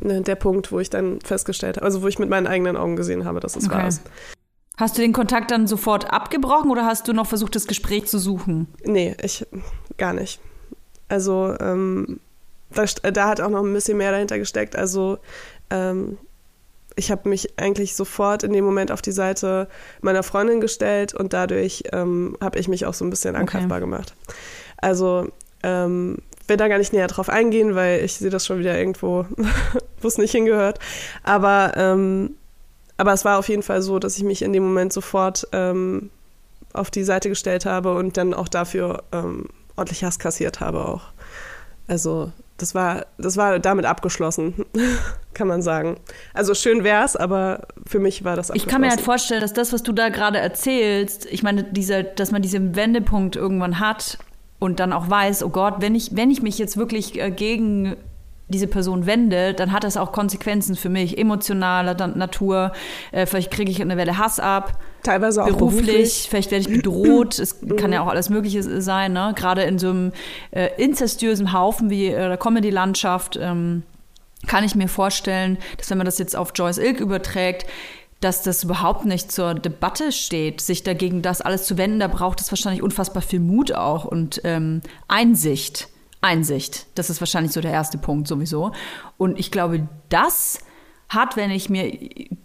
[0.00, 2.96] Ne, der Punkt, wo ich dann festgestellt habe, also wo ich mit meinen eigenen Augen
[2.96, 3.74] gesehen habe, dass es okay.
[3.74, 4.00] wahr ist.
[4.78, 8.18] Hast du den Kontakt dann sofort abgebrochen oder hast du noch versucht, das Gespräch zu
[8.18, 8.68] suchen?
[8.84, 9.46] Nee, ich
[9.98, 10.40] gar nicht.
[11.08, 12.20] Also ähm,
[12.70, 14.76] da, da, hat auch noch ein bisschen mehr dahinter gesteckt.
[14.76, 15.18] Also
[15.70, 16.18] ähm,
[16.96, 19.68] ich habe mich eigentlich sofort in dem Moment auf die Seite
[20.00, 23.80] meiner Freundin gestellt und dadurch ähm, habe ich mich auch so ein bisschen angreifbar okay.
[23.80, 24.14] gemacht.
[24.78, 25.28] Also
[25.62, 29.26] ähm, will da gar nicht näher drauf eingehen, weil ich sehe das schon wieder irgendwo,
[30.00, 30.78] wo es nicht hingehört.
[31.22, 32.36] Aber, ähm,
[32.96, 36.10] aber es war auf jeden Fall so, dass ich mich in dem Moment sofort ähm,
[36.72, 41.02] auf die Seite gestellt habe und dann auch dafür ähm, ordentlich Hass kassiert habe auch.
[41.88, 44.64] Also das war, das war damit abgeschlossen,
[45.34, 45.98] kann man sagen.
[46.34, 48.68] Also schön wär's, aber für mich war das abgeschlossen.
[48.68, 52.02] Ich kann mir halt vorstellen, dass das, was du da gerade erzählst, ich meine, dieser,
[52.02, 54.18] dass man diesen Wendepunkt irgendwann hat,
[54.58, 57.96] und dann auch weiß, oh Gott, wenn ich, wenn ich mich jetzt wirklich äh, gegen
[58.48, 62.72] diese Person wende, dann hat das auch Konsequenzen für mich, emotionaler Natur.
[63.10, 64.78] Äh, vielleicht kriege ich eine Welle Hass ab.
[65.02, 66.26] Teilweise auch beruflich, beruflich.
[66.28, 67.38] vielleicht werde ich bedroht.
[67.38, 69.32] es kann ja auch alles Mögliche sein, ne?
[69.34, 70.12] Gerade in so einem
[70.52, 73.82] äh, inzestiösen Haufen wie äh, der Comedy-Landschaft ähm,
[74.46, 77.66] kann ich mir vorstellen, dass wenn man das jetzt auf Joyce Ilk überträgt,
[78.20, 82.00] dass das überhaupt nicht zur Debatte steht, sich dagegen das alles zu wenden.
[82.00, 85.88] Da braucht es wahrscheinlich unfassbar viel Mut auch und ähm, Einsicht.
[86.20, 86.86] Einsicht.
[86.94, 88.72] Das ist wahrscheinlich so der erste Punkt sowieso.
[89.16, 90.60] Und ich glaube, das
[91.08, 91.90] hat, wenn ich mir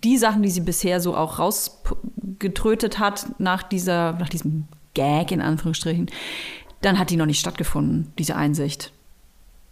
[0.03, 5.41] die Sachen, die sie bisher so auch rausgetrötet hat, nach dieser, nach diesem Gag in
[5.41, 6.09] Anführungsstrichen,
[6.81, 8.91] dann hat die noch nicht stattgefunden, diese Einsicht.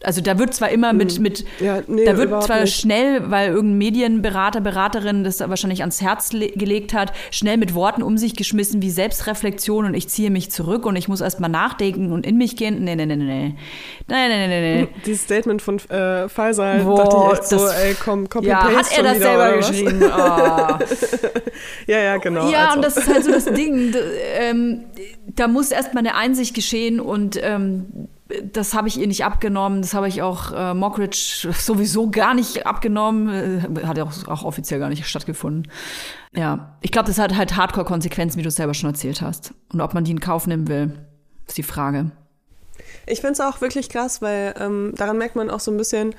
[0.01, 1.23] Also da wird zwar immer mit, mhm.
[1.23, 2.79] mit ja, nee, da wird zwar nicht.
[2.79, 8.17] schnell, weil irgendein Medienberater, Beraterin das wahrscheinlich ans Herz gelegt hat, schnell mit Worten um
[8.17, 12.25] sich geschmissen wie Selbstreflexion und ich ziehe mich zurück und ich muss erstmal nachdenken und
[12.25, 12.81] in mich gehen.
[12.85, 13.55] Nee, nee, nee, nee, nee.
[14.07, 14.88] Nee, nee, nee.
[15.05, 18.73] Dieses Statement von äh, Faisal Boah, dachte ich echt so, ey, komm, copy Ja, hat
[18.95, 20.03] er das wieder, selber geschrieben?
[20.09, 20.77] Oh.
[21.88, 22.49] ja, ja, genau.
[22.49, 22.77] Ja, also.
[22.77, 23.91] und das ist halt so das Ding.
[23.91, 23.99] Da,
[24.39, 24.85] ähm,
[25.35, 28.07] da muss erstmal eine Einsicht geschehen und ähm,
[28.51, 29.81] das habe ich ihr nicht abgenommen.
[29.81, 33.29] Das habe ich auch äh, Mockridge sowieso gar nicht abgenommen.
[33.29, 35.71] Äh, hat ja auch, auch, offiziell gar nicht stattgefunden.
[36.35, 39.53] Ja, ich glaube, das hat halt Hardcore-Konsequenzen, wie du es selber schon erzählt hast.
[39.73, 40.99] Und ob man die in Kauf nehmen will,
[41.47, 42.11] ist die Frage.
[43.05, 46.13] Ich finde es auch wirklich krass, weil ähm, daran merkt man auch so ein bisschen,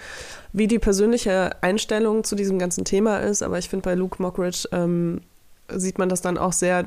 [0.52, 3.42] wie die persönliche Einstellung zu diesem ganzen Thema ist.
[3.42, 5.20] Aber ich finde, bei Luke Mockridge ähm,
[5.68, 6.84] sieht man das dann auch sehr,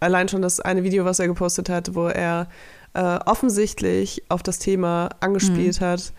[0.00, 2.48] allein schon das eine Video, was er gepostet hat, wo er
[2.94, 5.84] äh, offensichtlich auf das Thema angespielt mhm.
[5.84, 6.12] hat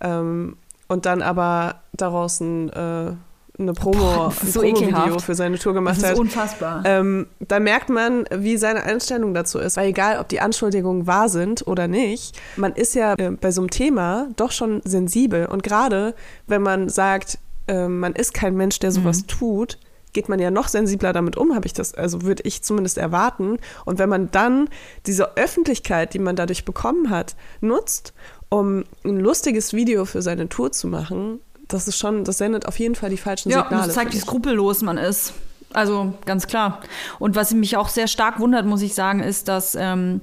[0.00, 0.56] ähm,
[0.88, 3.12] und dann aber daraus ein, äh,
[3.56, 6.02] eine Promo, Boah, ein so Promo-Video für seine Tour gemacht hat.
[6.02, 6.82] Das ist unfassbar.
[6.84, 9.76] Ähm, da merkt man, wie seine Einstellung dazu ist.
[9.76, 13.60] Weil egal, ob die Anschuldigungen wahr sind oder nicht, man ist ja äh, bei so
[13.60, 15.46] einem Thema doch schon sensibel.
[15.46, 16.14] Und gerade
[16.46, 19.26] wenn man sagt, äh, man ist kein Mensch, der sowas mhm.
[19.28, 19.78] tut,
[20.14, 23.58] geht man ja noch sensibler damit um, habe ich das, also würde ich zumindest erwarten.
[23.84, 24.68] Und wenn man dann
[25.06, 28.14] diese Öffentlichkeit, die man dadurch bekommen hat, nutzt,
[28.48, 32.78] um ein lustiges Video für seine Tour zu machen, das ist schon, das sendet auf
[32.78, 33.82] jeden Fall die falschen ja, Signale.
[33.82, 35.34] Ja, das zeigt, wie skrupellos man ist.
[35.72, 36.80] Also ganz klar.
[37.18, 40.20] Und was mich auch sehr stark wundert, muss ich sagen, ist, dass ähm,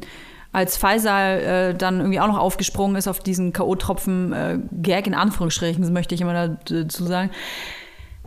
[0.53, 5.91] als Faisal äh, dann irgendwie auch noch aufgesprungen ist auf diesen K.O.-Tropfen äh, in Anführungsstrichen,
[5.91, 7.31] möchte ich immer dazu sagen,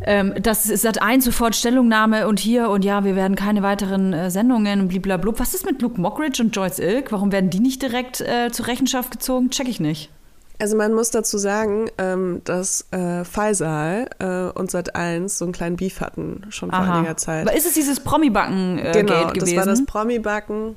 [0.02, 4.30] ähm, das ist ein sofort Stellungnahme und hier und ja, wir werden keine weiteren äh,
[4.30, 5.38] Sendungen und.
[5.38, 7.12] Was ist mit Luke Mockridge und Joyce Ilk?
[7.12, 9.50] Warum werden die nicht direkt äh, zur Rechenschaft gezogen?
[9.50, 10.10] Check ich nicht.
[10.60, 15.76] Also man muss dazu sagen, ähm, dass äh, Faisal äh, und Sat1 so einen kleinen
[15.76, 16.98] Beef hatten, schon vor Aha.
[16.98, 17.46] einiger Zeit.
[17.46, 19.56] Aber ist es dieses Promi-Backen-Gate äh, genau, gewesen?
[19.56, 20.76] das war das Promi-Backen.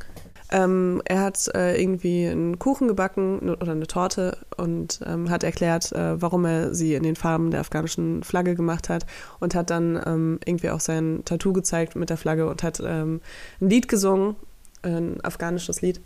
[0.50, 5.92] Ähm, er hat äh, irgendwie einen Kuchen gebacken oder eine Torte und ähm, hat erklärt,
[5.92, 9.06] äh, warum er sie in den Farben der afghanischen Flagge gemacht hat
[9.40, 13.20] und hat dann ähm, irgendwie auch sein Tattoo gezeigt mit der Flagge und hat ähm,
[13.60, 14.36] ein Lied gesungen,
[14.84, 16.00] ein afghanisches Lied.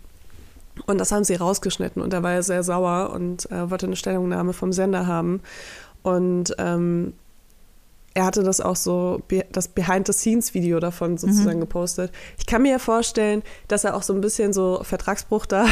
[0.88, 4.54] Und das haben sie rausgeschnitten und er war sehr sauer und äh, wollte eine Stellungnahme
[4.54, 5.41] vom Sender haben.
[6.01, 7.13] Und ähm,
[8.13, 9.21] er hatte das auch so,
[9.52, 11.62] das Behind-the-Scenes-Video davon sozusagen mhm.
[11.62, 12.12] gepostet.
[12.38, 15.65] Ich kann mir ja vorstellen, dass er auch so ein bisschen so Vertragsbruch da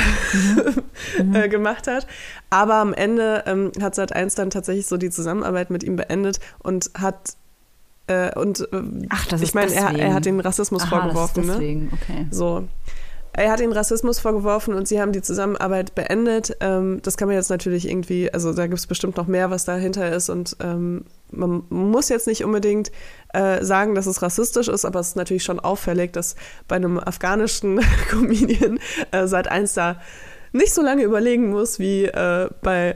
[1.21, 1.36] mhm.
[1.36, 2.08] äh, gemacht hat.
[2.49, 6.91] Aber am Ende ähm, hat Sat1 dann tatsächlich so die Zusammenarbeit mit ihm beendet und
[6.97, 7.36] hat
[8.08, 11.45] äh, und äh, Ach, das ich meine, er, er, hat den Rassismus Aha, vorgeworfen.
[11.45, 11.54] Das ist ne?
[11.54, 11.86] deswegen.
[11.86, 11.91] Ne?
[11.93, 12.28] Okay.
[12.32, 12.67] So.
[13.33, 16.57] Er hat den Rassismus vorgeworfen und sie haben die Zusammenarbeit beendet.
[16.59, 19.65] Ähm, das kann man jetzt natürlich irgendwie, also da gibt es bestimmt noch mehr, was
[19.65, 22.91] dahinter ist und ähm, man muss jetzt nicht unbedingt
[23.33, 26.35] äh, sagen, dass es rassistisch ist, aber es ist natürlich schon auffällig, dass
[26.67, 28.79] bei einem afghanischen Comedian
[29.11, 30.01] äh, seit eins da
[30.51, 32.95] nicht so lange überlegen muss wie äh, bei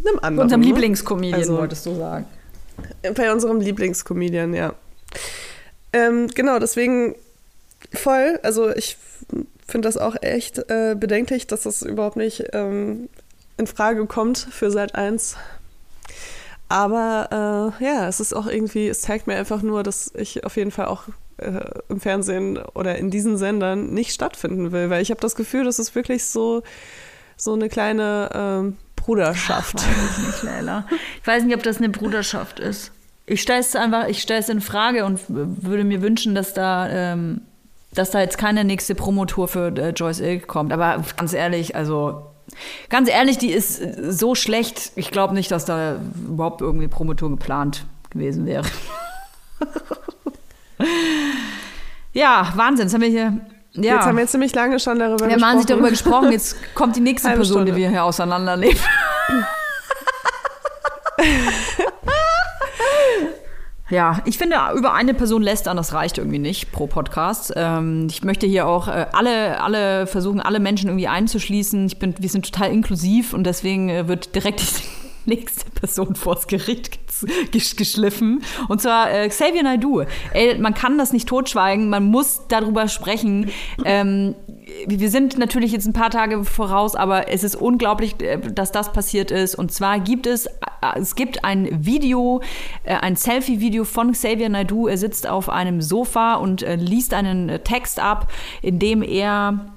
[0.00, 0.46] einem anderen.
[0.46, 0.66] Unserem ne?
[0.66, 2.26] Lieblingscomedian, also, wolltest du sagen.
[3.14, 4.74] Bei unserem Lieblingscomedian, ja.
[5.92, 7.14] Ähm, genau, deswegen
[7.94, 8.38] voll.
[8.42, 8.96] Also ich
[9.66, 13.08] finde das auch echt äh, bedenklich, dass das überhaupt nicht ähm,
[13.56, 15.36] in Frage kommt für Seit 1.
[16.68, 20.56] Aber äh, ja, es ist auch irgendwie, es zeigt mir einfach nur, dass ich auf
[20.56, 21.04] jeden Fall auch
[21.38, 25.64] äh, im Fernsehen oder in diesen Sendern nicht stattfinden will, weil ich habe das Gefühl,
[25.64, 26.62] das ist wirklich so,
[27.36, 29.76] so eine kleine ähm, Bruderschaft.
[29.78, 30.86] Ach, weiß ich nicht, Leila.
[31.20, 32.92] Ich weiß nicht, ob das eine Bruderschaft ist.
[33.26, 36.88] Ich stelle es einfach, ich stelle es in Frage und würde mir wünschen, dass da
[36.88, 37.42] ähm,
[37.94, 40.72] dass da jetzt keine nächste Promotour für äh, Joyce Ilk kommt.
[40.72, 42.22] Aber ganz ehrlich, also
[42.88, 44.92] ganz ehrlich, die ist so schlecht.
[44.96, 45.96] Ich glaube nicht, dass da
[46.28, 48.64] überhaupt irgendwie Promotour geplant gewesen wäre.
[52.12, 52.86] ja, Wahnsinn.
[52.86, 53.40] Jetzt haben wir hier
[53.72, 53.94] Ja.
[53.96, 55.50] Jetzt haben wir jetzt ziemlich lange schon darüber wir gesprochen.
[55.50, 57.80] haben sich darüber gesprochen, jetzt kommt die nächste Halbe Person, die Stunde.
[57.82, 58.78] wir hier auseinandernehmen.
[63.90, 67.52] Ja, ich finde, über eine Person lästern, das reicht irgendwie nicht pro Podcast.
[67.54, 71.86] Ähm, ich möchte hier auch äh, alle, alle versuchen, alle Menschen irgendwie einzuschließen.
[71.86, 74.82] Ich bin, wir sind total inklusiv und deswegen äh, wird direkt die
[75.26, 78.42] nächste Person vors Gericht ges- gesch geschliffen.
[78.68, 80.04] Und zwar äh, Xavier Naidoo.
[80.32, 83.50] Ey, man kann das nicht totschweigen, man muss darüber sprechen.
[83.84, 84.34] Ähm,
[84.86, 88.92] wir sind natürlich jetzt ein paar Tage voraus, aber es ist unglaublich, äh, dass das
[88.92, 89.54] passiert ist.
[89.54, 90.50] Und zwar gibt es, äh,
[90.96, 92.40] es gibt ein Video,
[92.84, 94.88] äh, ein Selfie-Video von Xavier Naidoo.
[94.88, 98.30] Er sitzt auf einem Sofa und liest einen Text ab,
[98.62, 99.73] in dem er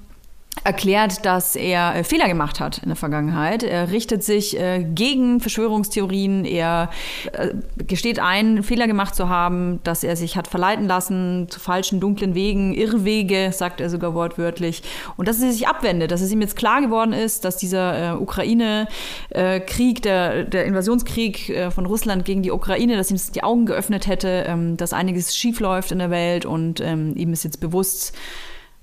[0.64, 3.64] erklärt, dass er äh, Fehler gemacht hat in der Vergangenheit.
[3.64, 6.46] Er richtet sich äh, gegen Verschwörungstheorien.
[6.46, 6.90] Er
[7.34, 12.00] äh, gesteht ein, Fehler gemacht zu haben, dass er sich hat verleiten lassen zu falschen,
[12.00, 14.84] dunklen Wegen, Irrwege, sagt er sogar wortwörtlich.
[15.16, 18.18] Und dass er sich abwendet, dass es ihm jetzt klar geworden ist, dass dieser äh,
[18.18, 24.08] Ukraine-Krieg, der, der Invasionskrieg äh, von Russland gegen die Ukraine, dass ihm die Augen geöffnet
[24.08, 28.14] hätte, ähm, dass einiges schiefläuft in der Welt und ähm, ihm ist jetzt bewusst,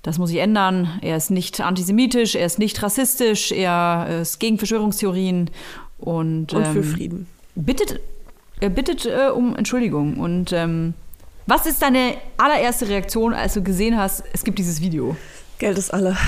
[0.05, 0.99] das muss sich ändern.
[1.01, 5.49] Er ist nicht antisemitisch, er ist nicht rassistisch, er ist gegen Verschwörungstheorien
[5.97, 7.27] und, Und für ähm, Frieden.
[7.55, 7.99] bittet,
[8.59, 10.19] er bittet äh, um Entschuldigung.
[10.19, 10.93] Und ähm,
[11.47, 15.17] was ist deine allererste Reaktion, als du gesehen hast, es gibt dieses Video?
[15.57, 16.15] Geld ist alle.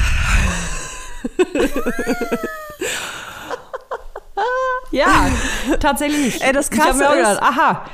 [4.92, 5.30] Ja,
[5.80, 6.42] tatsächlich.
[6.42, 7.86] Ey, das Ich Krasse auch ist- gedacht, aha,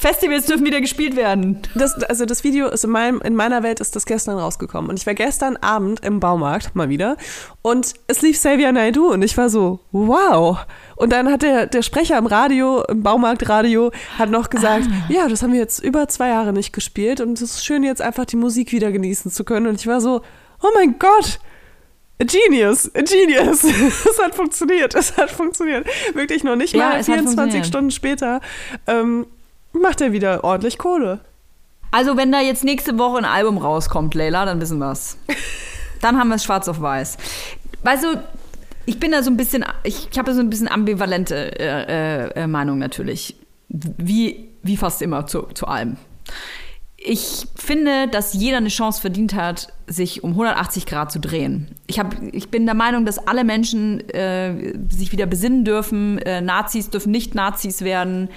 [0.00, 1.58] Festivals dürfen wieder gespielt werden.
[1.74, 4.90] Das, also das Video ist in, meinem, in meiner Welt ist das gestern rausgekommen.
[4.90, 7.16] Und ich war gestern Abend im Baumarkt mal wieder
[7.62, 10.58] und es lief Xavier Naidoo und ich war so, wow.
[10.94, 15.42] Und dann hat der, der Sprecher im Radio, im Baumarktradio, hat noch gesagt, ja, das
[15.42, 18.36] haben wir jetzt über zwei Jahre nicht gespielt und es ist schön, jetzt einfach die
[18.36, 19.66] Musik wieder genießen zu können.
[19.66, 20.22] Und ich war so,
[20.62, 21.40] oh mein Gott,
[22.20, 23.64] A genius, a genius.
[24.08, 25.86] es hat funktioniert, es hat funktioniert.
[26.14, 27.66] Wirklich noch nicht Ja, mal es hat 24 funktioniert.
[27.66, 28.40] Stunden später
[28.86, 29.26] ähm,
[29.72, 31.20] macht er wieder ordentlich Kohle.
[31.90, 35.18] Also, wenn da jetzt nächste Woche ein Album rauskommt, Leila, dann wissen wir's.
[36.00, 37.16] Dann haben wir es schwarz auf weiß.
[37.82, 38.22] Weißt du,
[38.86, 42.46] ich bin da so ein bisschen, ich, ich habe so ein bisschen ambivalente äh, äh,
[42.46, 43.34] Meinung natürlich.
[43.68, 45.96] Wie, wie fast immer zu, zu allem.
[46.96, 51.68] Ich finde, dass jeder eine Chance verdient hat, sich um 180 Grad zu drehen.
[51.86, 56.18] Ich, hab, ich bin der Meinung, dass alle Menschen äh, sich wieder besinnen dürfen.
[56.18, 58.30] Äh, Nazis dürfen nicht Nazis werden.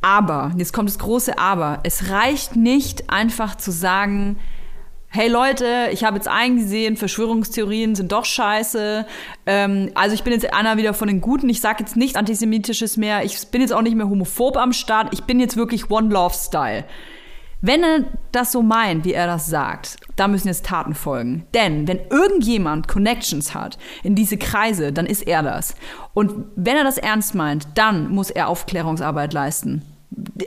[0.00, 4.38] Aber, jetzt kommt das große Aber, es reicht nicht einfach zu sagen,
[5.12, 9.04] hey Leute, ich habe jetzt eingesehen, Verschwörungstheorien sind doch scheiße.
[9.44, 11.48] Ähm, also ich bin jetzt einer wieder von den Guten.
[11.48, 13.24] Ich sage jetzt nichts Antisemitisches mehr.
[13.24, 15.12] Ich bin jetzt auch nicht mehr homophob am Start.
[15.12, 16.84] Ich bin jetzt wirklich One Love Style.
[17.60, 21.44] Wenn er das so meint, wie er das sagt, da müssen jetzt Taten folgen.
[21.52, 25.74] Denn wenn irgendjemand Connections hat in diese Kreise, dann ist er das.
[26.14, 29.82] Und wenn er das ernst meint, dann muss er Aufklärungsarbeit leisten.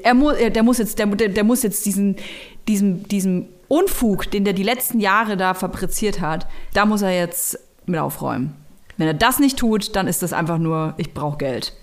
[0.04, 2.18] Er muss, er- der muss jetzt, der, der, muss jetzt diesen,
[2.68, 7.58] diesem, diesem Unfug, den der die letzten Jahre da fabriziert hat, da muss er jetzt
[7.86, 8.56] mit aufräumen.
[8.98, 11.74] Wenn er das nicht tut, dann ist das einfach nur, ich brauche Geld.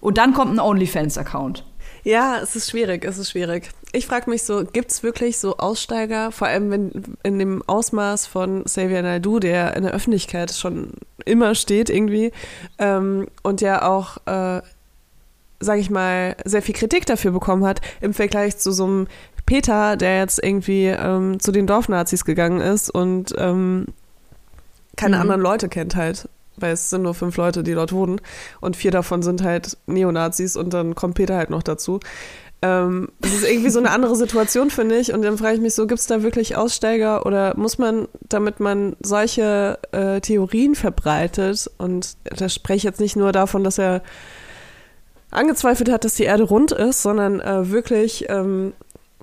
[0.00, 1.64] Und dann kommt ein OnlyFans-Account.
[2.04, 3.70] Ja, es ist schwierig, es ist schwierig.
[3.90, 8.26] Ich frage mich so, gibt es wirklich so Aussteiger, vor allem wenn in dem Ausmaß
[8.28, 10.92] von Xavier Naidoo, der in der Öffentlichkeit schon
[11.24, 12.30] immer steht irgendwie
[12.78, 14.62] ähm, und der auch, äh,
[15.60, 19.06] sage ich mal, sehr viel Kritik dafür bekommen hat im Vergleich zu so einem
[19.46, 23.86] Peter, der jetzt irgendwie ähm, zu den Dorfnazis gegangen ist und ähm,
[24.96, 25.22] keine Mhm.
[25.22, 26.28] anderen Leute kennt halt.
[26.58, 28.18] Weil es sind nur fünf Leute, die dort wohnen.
[28.62, 32.00] Und vier davon sind halt Neonazis und dann kommt Peter halt noch dazu.
[32.62, 35.12] Ähm, das ist irgendwie so eine andere Situation, finde ich.
[35.12, 38.58] Und dann frage ich mich so, gibt es da wirklich Aussteiger oder muss man, damit
[38.58, 44.00] man solche äh, Theorien verbreitet, und da spreche ich jetzt nicht nur davon, dass er
[45.30, 48.72] angezweifelt hat, dass die Erde rund ist, sondern äh, wirklich ähm,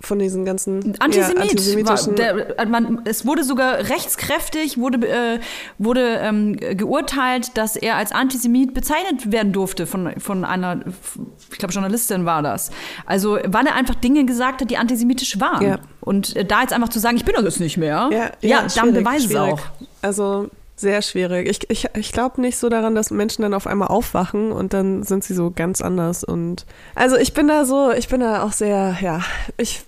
[0.04, 1.38] von diesen ganzen Antisemit.
[1.38, 5.40] ja, antisemitischen war, der, äh, man, es wurde sogar rechtskräftig, wurde, äh,
[5.78, 10.82] wurde ähm, geurteilt, dass er als Antisemit bezeichnet werden durfte von, von einer,
[11.52, 12.70] ich glaube, Journalistin war das.
[13.06, 15.66] Also, weil er einfach Dinge gesagt hat, die antisemitisch waren.
[15.66, 15.80] Ja.
[16.02, 18.62] Und äh, da jetzt einfach zu sagen, ich bin das jetzt nicht mehr, Ja, ja,
[18.62, 19.60] dann schwierig, beweise es auch.
[20.02, 20.50] Also
[20.84, 21.50] sehr schwierig.
[21.50, 25.02] Ich, ich, ich glaube nicht so daran, dass Menschen dann auf einmal aufwachen und dann
[25.02, 26.24] sind sie so ganz anders.
[26.24, 29.22] Und also ich bin da so, ich bin da auch sehr, ja,
[29.58, 29.82] ich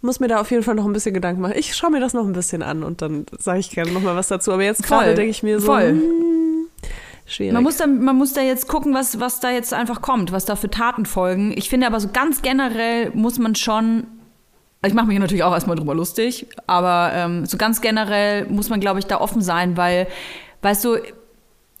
[0.00, 1.54] muss mir da auf jeden Fall noch ein bisschen Gedanken machen.
[1.56, 4.16] Ich schaue mir das noch ein bisschen an und dann sage ich gerne noch mal
[4.16, 4.50] was dazu.
[4.52, 5.90] Aber jetzt gerade denke ich mir so, voll.
[5.90, 6.66] hm,
[7.26, 7.52] schwierig.
[7.52, 10.44] Man muss, da, man muss da jetzt gucken, was, was da jetzt einfach kommt, was
[10.46, 11.52] da für Taten folgen.
[11.56, 14.06] Ich finde aber so ganz generell muss man schon
[14.82, 18.80] ich mache mich natürlich auch erstmal drüber lustig, aber ähm, so ganz generell muss man,
[18.80, 20.06] glaube ich, da offen sein, weil,
[20.62, 20.96] weißt du,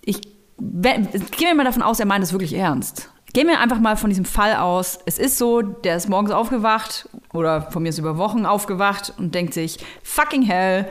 [0.02, 0.20] ich
[0.60, 3.10] wenn, gehen wir mal davon aus, er meint es wirklich ernst.
[3.32, 4.98] Gehen wir einfach mal von diesem Fall aus.
[5.06, 9.34] Es ist so, der ist morgens aufgewacht oder von mir ist über Wochen aufgewacht und
[9.34, 10.86] denkt sich, fucking hell,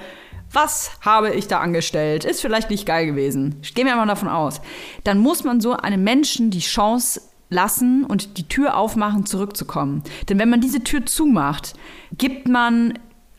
[0.51, 2.23] was habe ich da angestellt?
[2.23, 3.61] Ist vielleicht nicht geil gewesen.
[3.75, 4.61] Gehen wir einfach davon aus.
[5.03, 10.03] Dann muss man so einem Menschen die Chance lassen und die Tür aufmachen, zurückzukommen.
[10.27, 11.73] Denn wenn man diese Tür zumacht,
[12.17, 12.93] gibt man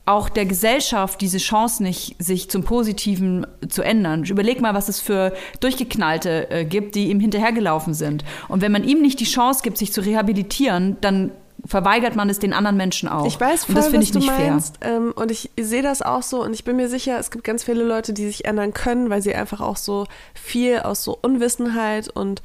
[0.07, 4.25] auch der Gesellschaft diese Chance nicht, sich zum Positiven zu ändern.
[4.25, 8.25] Überleg mal, was es für Durchgeknallte äh, gibt, die ihm hinterhergelaufen sind.
[8.49, 11.31] Und wenn man ihm nicht die Chance gibt, sich zu rehabilitieren, dann
[11.65, 13.27] verweigert man es den anderen Menschen auch.
[13.27, 14.51] Ich weiß voll, und das finde ich nicht du fair.
[14.51, 14.79] meinst.
[14.81, 16.43] Ähm, und ich sehe das auch so.
[16.43, 19.23] Und ich bin mir sicher, es gibt ganz viele Leute, die sich ändern können, weil
[19.23, 22.43] sie einfach auch so viel aus so Unwissenheit und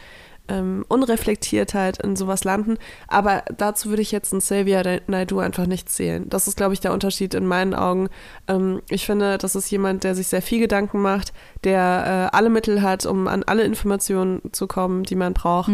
[0.47, 2.77] ähm, Unreflektiertheit in sowas landen.
[3.07, 6.27] Aber dazu würde ich jetzt einen Xavier Naidu einfach nicht zählen.
[6.29, 8.09] Das ist, glaube ich, der Unterschied in meinen Augen.
[8.47, 11.33] Ähm, ich finde, das ist jemand, der sich sehr viel Gedanken macht,
[11.63, 15.69] der äh, alle Mittel hat, um an alle Informationen zu kommen, die man braucht.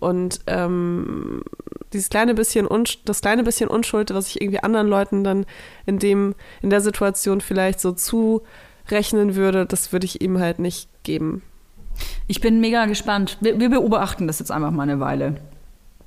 [0.00, 1.42] Und ähm,
[1.92, 2.68] dieses kleine bisschen
[3.04, 5.46] das kleine bisschen Unschuld, was ich irgendwie anderen Leuten dann
[5.86, 10.88] in dem in der Situation vielleicht so zurechnen würde, das würde ich ihm halt nicht
[11.04, 11.42] geben.
[12.26, 13.38] Ich bin mega gespannt.
[13.40, 15.36] Wir, wir beobachten das jetzt einfach mal eine Weile.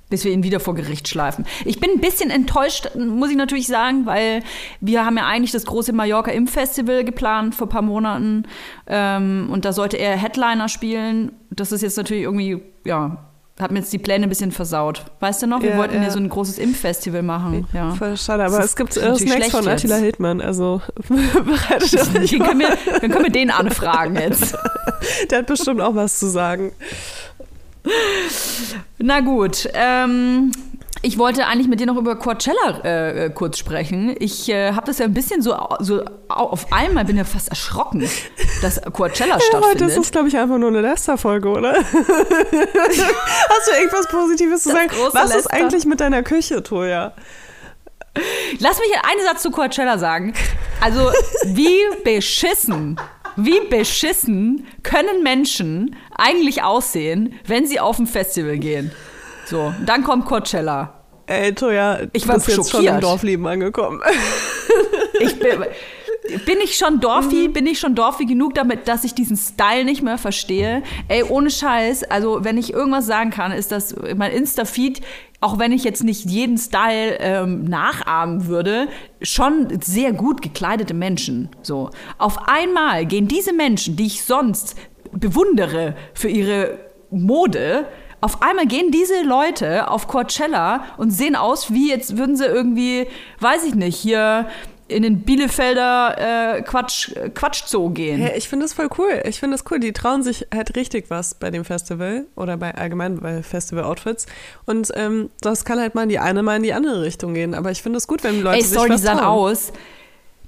[0.10, 1.46] Bis wir ihn wieder vor Gericht schleifen.
[1.66, 4.42] Ich bin ein bisschen enttäuscht, muss ich natürlich sagen, weil
[4.80, 8.46] wir haben ja eigentlich das große Mallorca im Festival geplant vor ein paar Monaten.
[8.88, 11.34] Ähm, und da sollte er Headliner spielen.
[11.50, 13.18] Das ist jetzt natürlich irgendwie, ja,
[13.60, 15.04] hat mir jetzt die Pläne ein bisschen versaut.
[15.20, 15.62] Weißt du noch?
[15.62, 16.10] Wir Ja, wollten ja ja.
[16.12, 17.68] so ein großes Impffestival machen.
[17.74, 17.92] Ja.
[17.96, 20.04] Voll schade, aber Das es gibt äh, Snacks von Attila jetzt.
[20.04, 24.56] Hildmann, also bereitet können wir, dann können wir den anfragen jetzt.
[25.30, 26.72] Der hat bestimmt auch was zu sagen.
[28.98, 30.52] Na gut, ähm,
[31.04, 34.16] ich wollte eigentlich mit dir noch über Coachella äh, äh, kurz sprechen.
[34.20, 37.50] Ich äh, habe das ja ein bisschen so, so au- auf einmal bin ja fast
[37.50, 38.10] erschrocken,
[38.62, 39.90] dass Coachella Ja, heute stattfindet.
[39.90, 41.74] ist es, glaube ich, einfach nur eine Lester-Folge, oder?
[41.82, 41.88] Hast
[43.68, 44.92] du irgendwas Positives zu Das sagen?
[45.14, 45.54] Was ist Lester.
[45.54, 47.14] eigentlich mit deiner Küche, Toja?
[48.60, 50.34] Lass mich einen Satz zu Coachella sagen.
[50.82, 51.12] Also,
[51.46, 53.00] wie beschissen,
[53.38, 58.92] wie beschissen können Menschen eigentlich aussehen, wenn sie auf ein Festival gehen?
[59.46, 60.94] So, dann kommt Coachella.
[61.28, 64.02] Ey, Toja, Ich war bist jetzt schon im Dorfleben angekommen.
[65.20, 65.66] Ich bin,
[66.46, 70.02] bin ich schon Dorfi, bin ich schon Dorfi genug damit, dass ich diesen Style nicht
[70.02, 70.84] mehr verstehe?
[71.08, 75.02] Ey, ohne Scheiß, also wenn ich irgendwas sagen kann, ist dass mein Insta-Feed,
[75.40, 78.88] auch wenn ich jetzt nicht jeden Style ähm, nachahmen würde,
[79.22, 81.50] schon sehr gut gekleidete Menschen.
[81.62, 81.92] So.
[82.18, 84.76] Auf einmal gehen diese Menschen, die ich sonst
[85.12, 86.80] bewundere für ihre
[87.12, 87.86] Mode,
[88.20, 93.06] auf einmal gehen diese Leute auf Coachella und sehen aus, wie jetzt würden sie irgendwie,
[93.40, 94.48] weiß ich nicht, hier
[94.88, 98.20] in den Bielefelder äh, Quatsch, Quatschzoo gehen.
[98.20, 99.22] Hey, ich finde das voll cool.
[99.26, 99.80] Ich finde das cool.
[99.80, 104.26] Die trauen sich halt richtig was bei dem Festival oder bei allgemein bei Festival-Outfits.
[104.66, 107.54] Und ähm, das kann halt mal in die eine, mal in die andere Richtung gehen.
[107.54, 109.52] Aber ich finde es gut, wenn Leute Ey, sorry, sich die was sahen trauen.
[109.52, 109.74] aus.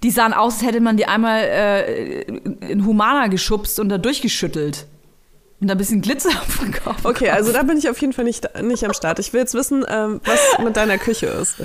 [0.03, 4.87] Die sahen aus, als hätte man die einmal äh, in Humana geschubst und da durchgeschüttelt.
[5.59, 7.03] Und da ein bisschen Glitzer auf den Kopf.
[7.03, 9.19] Okay, also da bin ich auf jeden Fall nicht, nicht am Start.
[9.19, 11.57] Ich will jetzt wissen, ähm, was mit deiner Küche ist.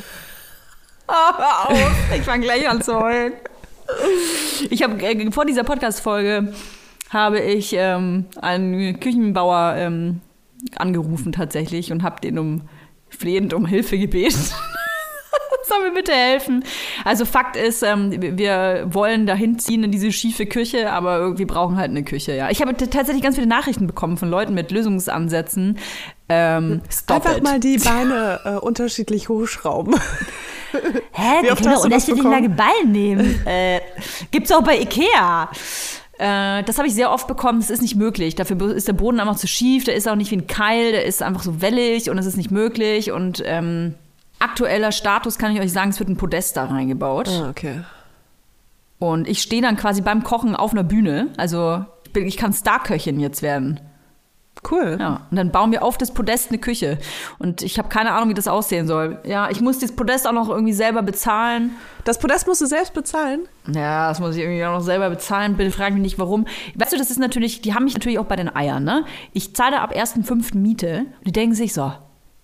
[1.06, 3.32] Hör auf, ich fange gleich an zu heulen.
[4.70, 6.54] Ich habe äh, vor dieser Podcast-Folge
[7.10, 10.20] habe ich ähm, einen Küchenbauer ähm,
[10.76, 12.62] angerufen tatsächlich und habe den um
[13.10, 14.38] flehend um Hilfe gebeten.
[15.66, 16.62] Soll mir bitte helfen?
[17.04, 21.76] Also Fakt ist, ähm, wir- wollen dahin ziehen in diese schiefe Küche, aber wir brauchen
[21.78, 22.50] halt eine Küche, ja.
[22.50, 25.78] Ich habe tatsächlich ganz viele Nachrichten bekommen von Leuten mit Lösungsansätzen.
[26.28, 27.42] Ähm, Einfach it.
[27.42, 29.94] mal die Beine äh, unterschiedlich hochschrauben.
[31.12, 33.40] Hä, Wie wir oft können doch unterschiedlich lange Ballen nehmen.
[33.46, 33.80] äh,
[34.30, 35.50] gibt's auch bei Ikea.
[36.18, 37.60] Äh, das habe ich sehr oft bekommen.
[37.60, 38.34] Das ist nicht möglich.
[38.34, 39.84] Dafür ist der Boden einfach zu schief.
[39.84, 40.92] Der ist auch nicht wie ein Keil.
[40.92, 43.12] Der ist einfach so wellig und es ist nicht möglich.
[43.12, 43.94] Und ähm,
[44.38, 47.28] aktueller Status kann ich euch sagen, es wird ein Podest da reingebaut.
[47.28, 47.82] Ah, okay.
[48.98, 51.28] Und ich stehe dann quasi beim Kochen auf einer Bühne.
[51.36, 53.80] Also ich kann Starköchin jetzt werden.
[54.70, 54.96] Cool.
[54.98, 56.98] Ja, und dann bauen wir auf das Podest eine Küche.
[57.38, 59.18] Und ich habe keine Ahnung, wie das aussehen soll.
[59.24, 61.72] Ja, ich muss das Podest auch noch irgendwie selber bezahlen.
[62.04, 63.42] Das Podest musst du selbst bezahlen.
[63.72, 65.56] Ja, das muss ich irgendwie auch noch selber bezahlen.
[65.56, 66.46] Bitte frag mich nicht, warum.
[66.74, 69.04] Weißt du, das ist natürlich, die haben mich natürlich auch bei den Eiern, ne?
[69.32, 70.56] Ich zahle ab 1.5.
[70.56, 71.92] Miete und die denken sich so,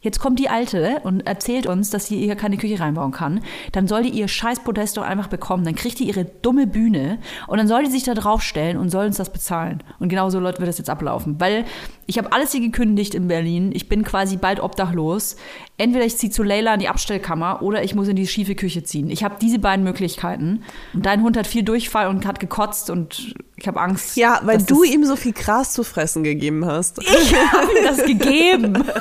[0.03, 3.43] Jetzt kommt die Alte und erzählt uns, dass sie hier keine Küche reinbauen kann.
[3.73, 5.63] Dann soll die ihr scheiß Podest doch einfach bekommen.
[5.63, 9.05] Dann kriegt die ihre dumme Bühne und dann soll die sich da draufstellen und soll
[9.05, 9.83] uns das bezahlen.
[9.99, 11.39] Und genauso Leute wird das jetzt ablaufen.
[11.39, 11.67] Weil
[12.07, 13.73] ich habe alles hier gekündigt in Berlin.
[13.75, 15.37] Ich bin quasi bald obdachlos.
[15.77, 18.83] Entweder ich ziehe zu Leila in die Abstellkammer oder ich muss in die schiefe Küche
[18.83, 19.11] ziehen.
[19.11, 20.63] Ich habe diese beiden Möglichkeiten.
[20.95, 24.17] Und dein Hund hat viel Durchfall und hat gekotzt und ich habe Angst.
[24.17, 27.01] Ja, weil du ihm so viel Gras zu fressen gegeben hast.
[27.03, 28.83] Ich habe ihm das gegeben.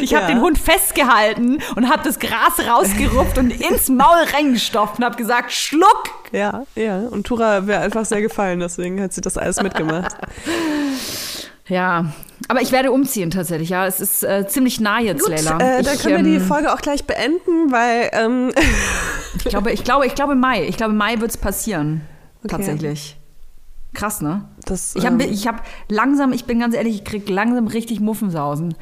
[0.00, 0.28] Ich habe Ja.
[0.28, 5.52] den Hund festgehalten und habe das Gras rausgerupft und ins Maul reingestopft und habe gesagt,
[5.52, 6.04] Schluck.
[6.32, 6.98] Ja, ja.
[7.10, 10.16] Und Tura wäre einfach sehr gefallen, deswegen hat sie das alles mitgemacht.
[11.66, 12.06] Ja,
[12.48, 13.68] aber ich werde umziehen tatsächlich.
[13.68, 15.56] Ja, es ist äh, ziemlich nah jetzt, Gut, Leila.
[15.58, 18.52] äh, dann ich, können wir die ähm, Folge auch gleich beenden, weil ähm,
[19.36, 20.64] ich glaube, ich glaube, ich glaube Mai.
[20.64, 22.00] Ich glaube Mai wird es passieren.
[22.38, 22.48] Okay.
[22.56, 23.16] Tatsächlich.
[23.94, 24.48] Krass, ne?
[24.64, 24.94] das.
[24.96, 28.74] Ich habe ähm, ich hab langsam, ich bin ganz ehrlich, ich krieg langsam richtig Muffensausen.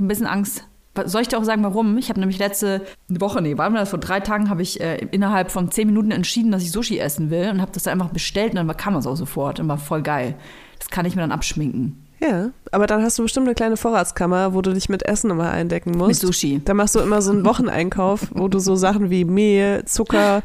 [0.00, 0.64] Ein bisschen Angst.
[1.04, 1.98] Soll ich dir auch sagen, warum?
[1.98, 5.50] Ich habe nämlich letzte Woche, nee, war das vor drei Tagen, habe ich äh, innerhalb
[5.50, 8.50] von zehn Minuten entschieden, dass ich Sushi essen will und habe das dann einfach bestellt
[8.50, 10.34] und dann kam das auch sofort und war voll geil.
[10.78, 12.04] Das kann ich mir dann abschminken.
[12.20, 15.50] Ja, aber dann hast du bestimmt eine kleine Vorratskammer, wo du dich mit Essen immer
[15.50, 16.08] eindecken musst.
[16.08, 16.60] Mit Sushi.
[16.64, 20.42] Da machst du immer so einen Wocheneinkauf, wo du so Sachen wie Mehl, Zucker,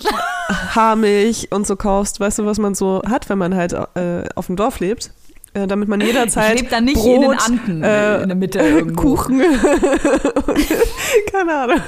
[0.74, 2.20] Haarmilch und so kaufst.
[2.20, 5.10] Weißt du, was man so hat, wenn man halt äh, auf dem Dorf lebt?
[5.54, 8.36] Äh, damit man jederzeit Ich lebe da nicht Brot, in den Anden äh, in der
[8.36, 9.14] Mitte irgendwo.
[9.14, 9.40] Kuchen,
[11.32, 11.80] keine Ahnung.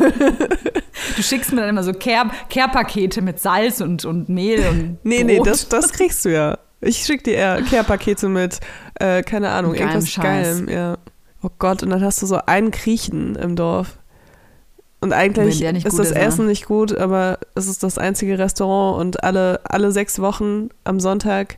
[1.17, 5.19] Du schickst mir dann immer so Care- Care-Pakete mit Salz und, und Mehl und Nee,
[5.19, 5.27] Brot.
[5.27, 6.59] nee, das, das kriegst du ja.
[6.81, 8.61] Ich schick dir eher Care-Pakete mit,
[8.99, 10.25] äh, keine Ahnung, Geilem irgendwas Scheiß.
[10.25, 10.97] Geilem, ja.
[11.43, 13.99] Oh Gott, und dann hast du so einen Griechen im Dorf.
[15.03, 16.21] Und eigentlich ist das ist, ne?
[16.21, 21.01] Essen nicht gut, aber es ist das einzige Restaurant und alle, alle sechs Wochen am
[21.01, 21.57] Sonntag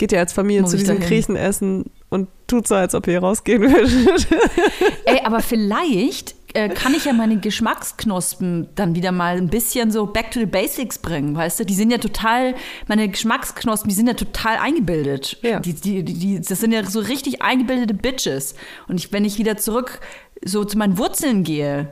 [0.00, 1.08] geht ihr als Familie Muss zu diesem dahin.
[1.08, 4.26] Griechen essen und tut so, als ob ihr rausgehen würdet.
[5.04, 10.06] Ey, aber vielleicht äh, kann ich ja meine Geschmacksknospen dann wieder mal ein bisschen so
[10.06, 11.64] back to the basics bringen, weißt du?
[11.66, 12.54] Die sind ja total,
[12.88, 15.38] meine Geschmacksknospen, die sind ja total eingebildet.
[15.42, 15.60] Ja.
[15.60, 18.54] Die, die, die, das sind ja so richtig eingebildete Bitches.
[18.88, 20.00] Und ich, wenn ich wieder zurück
[20.42, 21.90] so zu meinen Wurzeln gehe,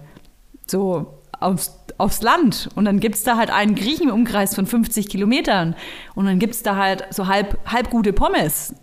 [0.66, 5.08] so aufs, aufs Land und dann gibt's da halt einen Griechen im Umkreis von 50
[5.08, 5.74] Kilometern
[6.14, 8.74] und dann gibt's da halt so halb, halb gute Pommes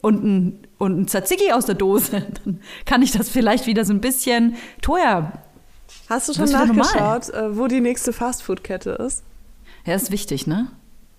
[0.00, 3.92] und ein, und ein Tzatziki aus der Dose, dann kann ich das vielleicht wieder so
[3.92, 5.32] ein bisschen teuer.
[6.08, 9.24] Hast du schon nachgeschaut, äh, wo die nächste Fastfood-Kette ist?
[9.84, 10.68] Ja, ist wichtig, ne?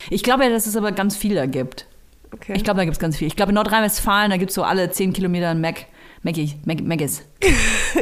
[0.10, 1.86] Ich glaube ja, dass es aber ganz viel da gibt.
[2.32, 2.54] Okay.
[2.56, 3.28] Ich glaube, da gibt's ganz viel.
[3.28, 5.88] Ich glaube, in Nordrhein-Westfalen, da gibt's so alle 10 Kilometer ein Mac.
[6.22, 7.24] Mackie, Mac, Maggis.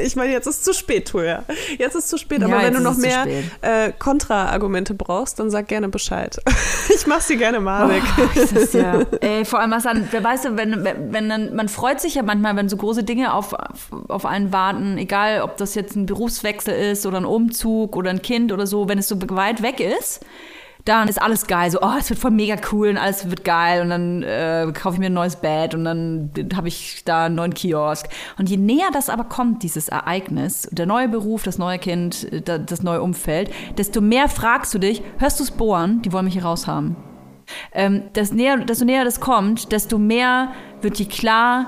[0.03, 1.45] Ich meine, jetzt ist zu spät, Toja.
[1.77, 3.25] Jetzt ist zu spät, Ja, aber wenn du noch es mehr
[3.61, 6.37] äh, Kontra-Argumente brauchst, dann sag gerne Bescheid.
[6.89, 8.01] Ich mach's dir gerne mal weg.
[8.33, 11.67] Das ist ja, ey, vor allem was an, wer weiß, wenn, wenn, wenn dann, man
[11.69, 13.53] freut sich ja manchmal, wenn so große Dinge auf,
[14.07, 18.21] auf einen warten, egal ob das jetzt ein Berufswechsel ist oder ein Umzug oder ein
[18.21, 20.25] Kind oder so, wenn es so weit weg ist,
[20.87, 21.69] dann ist alles geil.
[21.71, 24.95] So, oh, es wird voll mega cool und alles wird geil und dann äh, kaufe
[24.95, 28.07] ich mir ein neues Bett und dann habe ich da einen neuen Kiosk.
[28.37, 32.41] Und je näher das aber kommt, dieses Ereignis, der neue Beruf, das neue Kind, äh,
[32.41, 36.25] da- das neue Umfeld, desto mehr fragst du dich, hörst du es bohren, die wollen
[36.25, 36.95] mich hier raushaben.
[37.73, 40.49] Ähm, das näher, desto näher das kommt, desto mehr
[40.81, 41.67] wird dir klar,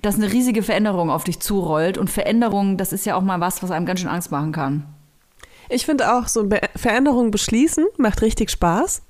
[0.00, 1.96] dass eine riesige Veränderung auf dich zurollt.
[1.96, 4.91] Und Veränderung, das ist ja auch mal was, was einem ganz schön Angst machen kann.
[5.68, 9.02] Ich finde auch, so Be Veränderungen beschließen macht richtig Spaß.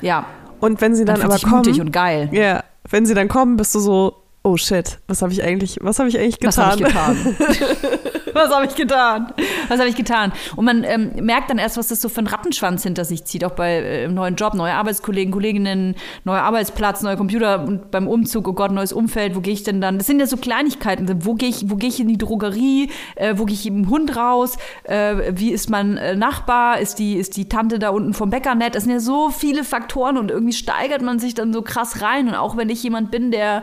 [0.00, 0.26] Ja,
[0.60, 2.28] Und wenn sie dann fühlt aber kommen, und geil.
[2.32, 4.16] ja, wenn sie dann kommen, bist du so,
[4.48, 6.70] oh shit, was habe ich eigentlich, was habe ich eigentlich Was getan?
[6.94, 8.32] habe ich getan?
[8.32, 9.32] was habe ich getan?
[9.68, 10.32] Was habe ich getan?
[10.56, 13.44] Und man ähm, merkt dann erst, was das so für ein Rattenschwanz hinter sich zieht,
[13.44, 18.08] auch bei äh, im neuen Job, neue Arbeitskollegen, Kolleginnen, neuer Arbeitsplatz, neuer Computer und beim
[18.08, 19.98] Umzug, oh Gott, neues Umfeld, wo gehe ich denn dann?
[19.98, 21.24] Das sind ja so Kleinigkeiten.
[21.24, 22.90] Wo gehe ich, wo gehe ich in die Drogerie?
[23.16, 24.56] Äh, wo gehe ich mit dem Hund raus?
[24.84, 26.78] Äh, wie ist mein äh, Nachbar?
[26.78, 28.74] Ist die, ist die Tante da unten vom Bäcker nett?
[28.74, 32.28] Das sind ja so viele Faktoren und irgendwie steigert man sich dann so krass rein.
[32.28, 33.62] Und auch wenn ich jemand bin, der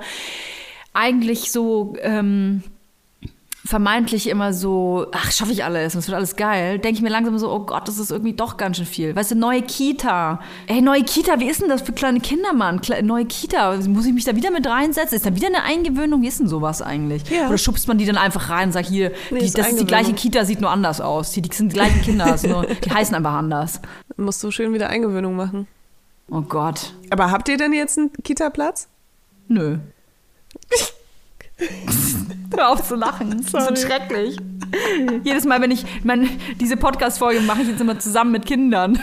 [0.96, 2.64] eigentlich so ähm,
[3.66, 7.10] vermeintlich immer so, ach, schaffe ich alles, und es wird alles geil, denke ich mir
[7.10, 9.16] langsam so, oh Gott, das ist irgendwie doch ganz schön viel.
[9.16, 10.40] Weißt du, neue Kita.
[10.68, 12.82] Ey, neue Kita, wie ist denn das für kleine Kinder, Mann?
[12.82, 15.16] Kle neue Kita, muss ich mich da wieder mit reinsetzen?
[15.16, 16.22] Ist da wieder eine Eingewöhnung?
[16.22, 17.28] Wie ist denn sowas eigentlich?
[17.30, 17.48] Ja.
[17.48, 19.80] Oder schubst man die dann einfach rein und sagt, hier, Nee, die, ist das ist
[19.80, 20.14] die gleiche.
[20.14, 21.32] Kita, sieht nur anders aus.
[21.32, 23.82] Die, die sind die gleichen Kinder, nur, die heißen einfach anders.
[24.16, 25.68] Musst du schön wieder Eingewöhnung machen.
[26.30, 26.94] Oh Gott.
[27.10, 28.88] Aber habt ihr denn jetzt einen Kita-Platz?
[29.48, 29.80] Nö.
[32.56, 33.32] Hör auf zu lachen.
[33.32, 34.38] Das ist so schrecklich.
[35.24, 36.28] Jedes Mal, wenn ich meine,
[36.60, 39.00] diese Podcast-Folge mache ich jetzt immer zusammen mit Kindern.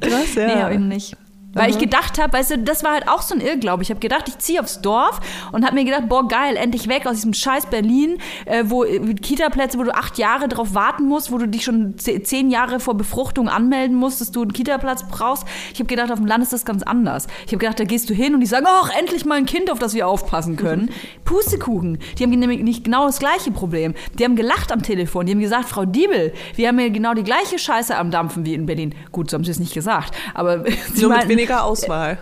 [0.00, 0.68] Krass, ja.
[0.68, 1.16] Nee, ich nicht.
[1.52, 3.82] Weil ich gedacht habe, weißt du, das war halt auch so ein Irrglaube.
[3.82, 5.18] Ich habe gedacht, ich ziehe aufs Dorf
[5.50, 9.14] und habe mir gedacht, boah, geil, endlich weg aus diesem scheiß Berlin, äh, wo äh,
[9.14, 12.78] Kita-Plätze, wo du acht Jahre drauf warten musst, wo du dich schon ze- zehn Jahre
[12.78, 15.44] vor Befruchtung anmelden musst, dass du einen Kita-Platz brauchst.
[15.74, 17.26] Ich habe gedacht, auf dem Land ist das ganz anders.
[17.46, 19.72] Ich habe gedacht, da gehst du hin und die sagen, ach, endlich mal ein Kind,
[19.72, 20.90] auf das wir aufpassen können.
[21.24, 21.98] Pustekuchen.
[22.18, 23.94] Die haben nämlich nicht genau das gleiche Problem.
[24.18, 25.26] Die haben gelacht am Telefon.
[25.26, 28.54] Die haben gesagt, Frau Diebel, wir haben hier genau die gleiche Scheiße am Dampfen wie
[28.54, 28.94] in Berlin.
[29.12, 32.18] Gut, so haben sie es nicht gesagt, aber sie mit meinten- weniger Auswahl.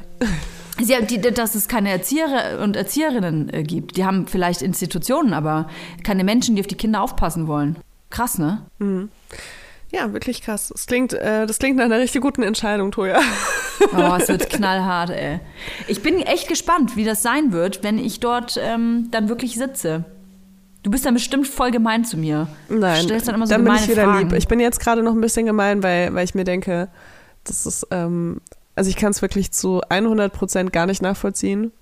[0.80, 3.96] Sie haben die, dass es keine Erzieher und Erzieherinnen äh, gibt.
[3.96, 5.68] Die haben vielleicht Institutionen, aber
[6.04, 7.78] keine Menschen, die auf die Kinder aufpassen wollen.
[8.10, 8.62] Krass, ne?
[9.90, 10.68] Ja, wirklich krass.
[10.72, 13.20] Das klingt, äh, das klingt nach einer richtig guten Entscheidung, Toja.
[13.96, 15.40] Oh, es wird knallhart, ey.
[15.88, 20.04] Ich bin echt gespannt, wie das sein wird, wenn ich dort ähm, dann wirklich sitze.
[20.84, 22.46] Du bist dann bestimmt voll gemein zu mir.
[22.68, 24.28] Nein, Du stellst dann immer so dann bin ich wieder Fragen.
[24.28, 24.32] lieb.
[24.38, 26.88] Ich bin jetzt gerade noch ein bisschen gemein, weil, weil ich mir denke,
[27.44, 28.40] das ist, ähm,
[28.78, 31.72] also ich kann es wirklich zu 100 Prozent gar nicht nachvollziehen.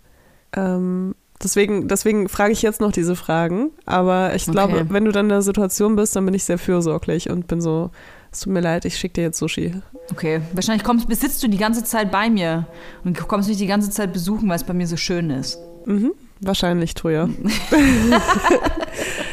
[0.54, 3.70] Ähm, deswegen, deswegen frage ich jetzt noch diese Fragen.
[3.84, 4.52] Aber ich Okay.
[4.52, 7.60] glaube, wenn du dann in der Situation bist, dann bin ich sehr fürsorglich und bin
[7.60, 7.90] so,
[8.32, 9.74] es tut mir leid, ich schicke dir jetzt Sushi.
[10.10, 12.66] Okay, wahrscheinlich kommst, sitzt du die ganze Zeit bei mir
[13.04, 15.58] und kommst mich die ganze Zeit besuchen, weil es bei mir so schön ist.
[15.84, 17.28] Mhm, wahrscheinlich, Toja.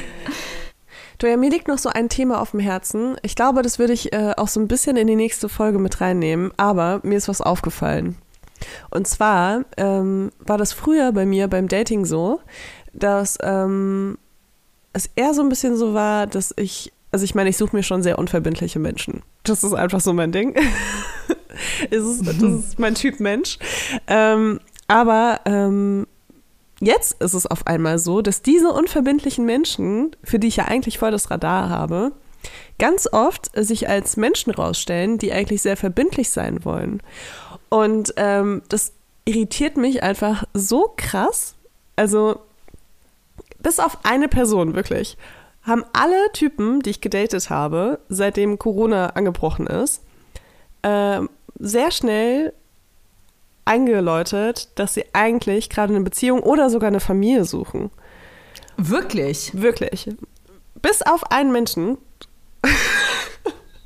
[1.24, 3.16] Toja, mir liegt noch so ein Thema auf dem Herzen.
[3.22, 6.02] Ich glaube, das würde ich äh, auch so ein bisschen in die nächste Folge mit
[6.02, 8.18] reinnehmen, aber mir ist was aufgefallen.
[8.90, 12.42] Und zwar ähm, war das früher bei mir beim Dating so,
[12.92, 14.18] dass ähm,
[14.92, 17.84] es eher so ein bisschen so war, dass ich, also ich meine, ich suche mir
[17.84, 19.22] schon sehr unverbindliche Menschen.
[19.44, 20.54] Das ist einfach so mein Ding.
[21.90, 23.60] ist, das ist mein Typ Mensch.
[24.08, 24.60] Ähm,
[24.90, 26.06] aber ähm,
[26.86, 31.00] jetzt ist es auf einmal so, dass diese unverbindlichen Menschen, für die ich ja eigentlich
[31.00, 32.12] voll das Radar habe,
[32.80, 37.02] ganz oft sich als Menschen rausstellen, die eigentlich sehr verbindlich sein wollen.
[37.70, 38.94] Und ähm, das
[39.26, 41.56] irritiert mich einfach so krass.
[41.96, 42.40] Also
[43.60, 45.18] bis auf eine Person wirklich
[45.64, 50.04] haben alle Typen, die ich gedatet habe, seitdem Corona angebrochen ist,
[50.84, 52.54] ähm, sehr schnell
[53.66, 57.92] eingeläutet, dass sie eigentlich gerade eine Beziehung oder sogar eine Familie suchen.
[58.78, 59.52] Wirklich?
[59.54, 60.10] Wirklich.
[60.82, 61.98] Bis auf einen Menschen.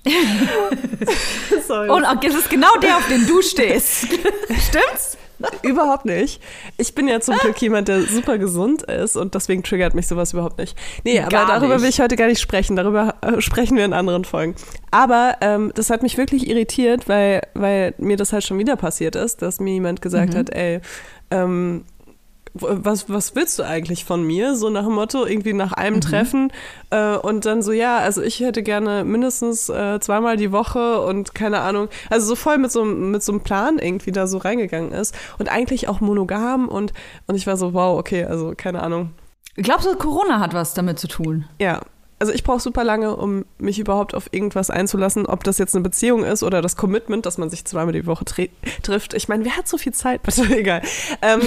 [1.67, 1.89] Sorry.
[1.89, 4.03] Und auch, das ist genau der, auf den du stehst.
[4.07, 5.16] Stimmt's?
[5.61, 6.41] Überhaupt nicht.
[6.77, 10.33] Ich bin ja zum Glück jemand, der super gesund ist und deswegen triggert mich sowas
[10.33, 10.77] überhaupt nicht.
[11.03, 11.83] Nee, aber Gar darüber nicht.
[11.83, 12.75] will ich heute gar nicht sprechen.
[12.75, 14.55] Darüber äh, sprechen wir in anderen Folgen.
[14.91, 19.15] Aber ähm, das hat mich wirklich irritiert, weil, weil mir das halt schon wieder passiert
[19.15, 20.37] ist, dass mir jemand gesagt Mhm.
[20.37, 20.79] hat, ey,
[21.31, 21.83] ähm,
[22.53, 24.55] was, was willst du eigentlich von mir?
[24.55, 26.01] So nach dem Motto, irgendwie nach einem Mhm.
[26.01, 26.51] Treffen.
[26.89, 31.35] Äh, und dann so, ja, also ich hätte gerne mindestens äh, zweimal die Woche und
[31.35, 31.89] keine Ahnung.
[32.09, 35.15] Also so voll mit so, einem- mit so einem Plan irgendwie da so reingegangen ist.
[35.37, 36.67] Und eigentlich auch monogam.
[36.67, 36.93] Und,
[37.27, 39.11] und ich war so, wow, okay, also keine Ahnung.
[39.55, 41.45] Glaubst du, Corona hat was damit zu tun?
[41.59, 41.81] Ja.
[42.19, 45.83] Also ich brauche super lange, um mich überhaupt auf irgendwas einzulassen, ob das jetzt eine
[45.83, 49.13] Beziehung ist oder das Commitment, dass man sich zweimal die Woche trifft.
[49.13, 50.23] Ich meine, wer hat so viel Zeit?
[50.23, 50.81] Bitte, egal.
[51.21, 51.41] Ähm,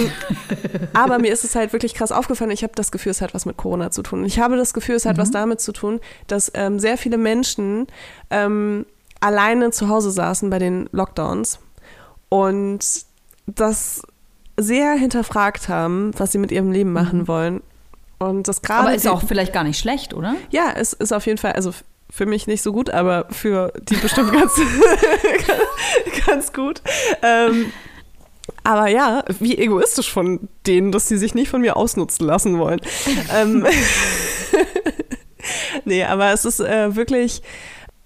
[0.93, 2.51] aber mir ist es halt wirklich krass aufgefallen.
[2.51, 4.23] Ich habe das Gefühl, es hat was mit Corona zu tun.
[4.23, 7.87] Ich habe das Gefühl, es hat was damit zu tun, dass ähm, sehr viele Menschen
[8.29, 8.85] ähm,
[9.19, 11.59] alleine zu Hause saßen bei den Lockdowns
[12.29, 12.79] und
[13.45, 14.03] das
[14.57, 17.61] sehr hinterfragt haben, was sie mit ihrem Leben machen wollen.
[18.21, 20.35] Und das gerade Aber ist auch vielleicht gar nicht schlecht, oder?
[20.51, 21.73] ja, es ist auf jeden Fall, also
[22.07, 24.53] für mich nicht so gut, aber für die bestimmt ganz,
[26.27, 26.83] ganz gut.
[27.23, 27.71] Ähm,
[28.63, 32.81] aber ja, wie egoistisch von denen, dass sie sich nicht von mir ausnutzen lassen wollen.
[33.35, 33.65] ähm,
[35.85, 37.41] nee, aber es ist äh, wirklich,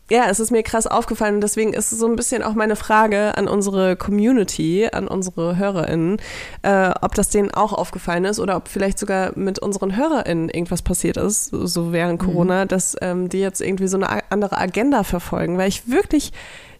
[0.09, 2.75] ja, es ist mir krass aufgefallen und deswegen ist es so ein bisschen auch meine
[2.75, 6.17] Frage an unsere Community, an unsere HörerInnen,
[6.61, 10.83] äh, ob das denen auch aufgefallen ist oder ob vielleicht sogar mit unseren HörerInnen irgendwas
[10.83, 15.57] passiert ist, so während Corona, dass ähm, die jetzt irgendwie so eine andere Agenda verfolgen,
[15.57, 16.33] weil ich wirklich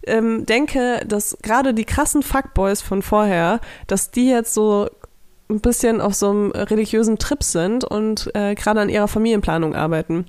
[0.06, 4.88] ähm, denke, dass gerade die krassen Fuckboys von vorher, dass die jetzt so
[5.48, 10.26] ein bisschen auf so einem religiösen Trip sind und äh, gerade an ihrer Familienplanung arbeiten.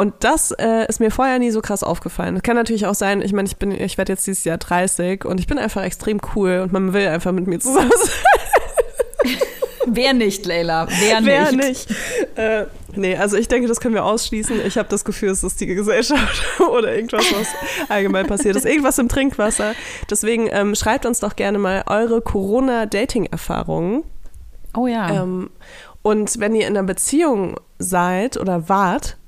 [0.00, 2.34] Und das äh, ist mir vorher nie so krass aufgefallen.
[2.34, 5.26] Das kann natürlich auch sein, ich meine, ich bin, ich werde jetzt dieses Jahr 30
[5.26, 9.36] und ich bin einfach extrem cool und man will einfach mit mir zusammen sein.
[9.86, 10.88] Wer nicht, Leila?
[10.88, 11.90] Wer, Wer nicht?
[11.90, 12.38] nicht?
[12.38, 12.64] Äh,
[12.96, 14.64] nee, also ich denke, das können wir ausschließen.
[14.64, 17.48] Ich habe das Gefühl, es ist die Gesellschaft oder irgendwas, was
[17.90, 18.64] allgemein passiert ist.
[18.64, 19.74] Irgendwas im Trinkwasser.
[20.08, 24.04] Deswegen ähm, schreibt uns doch gerne mal eure Corona-Dating-Erfahrungen.
[24.74, 25.10] Oh ja.
[25.10, 25.50] Ähm,
[26.00, 29.18] und wenn ihr in einer Beziehung seid oder wart,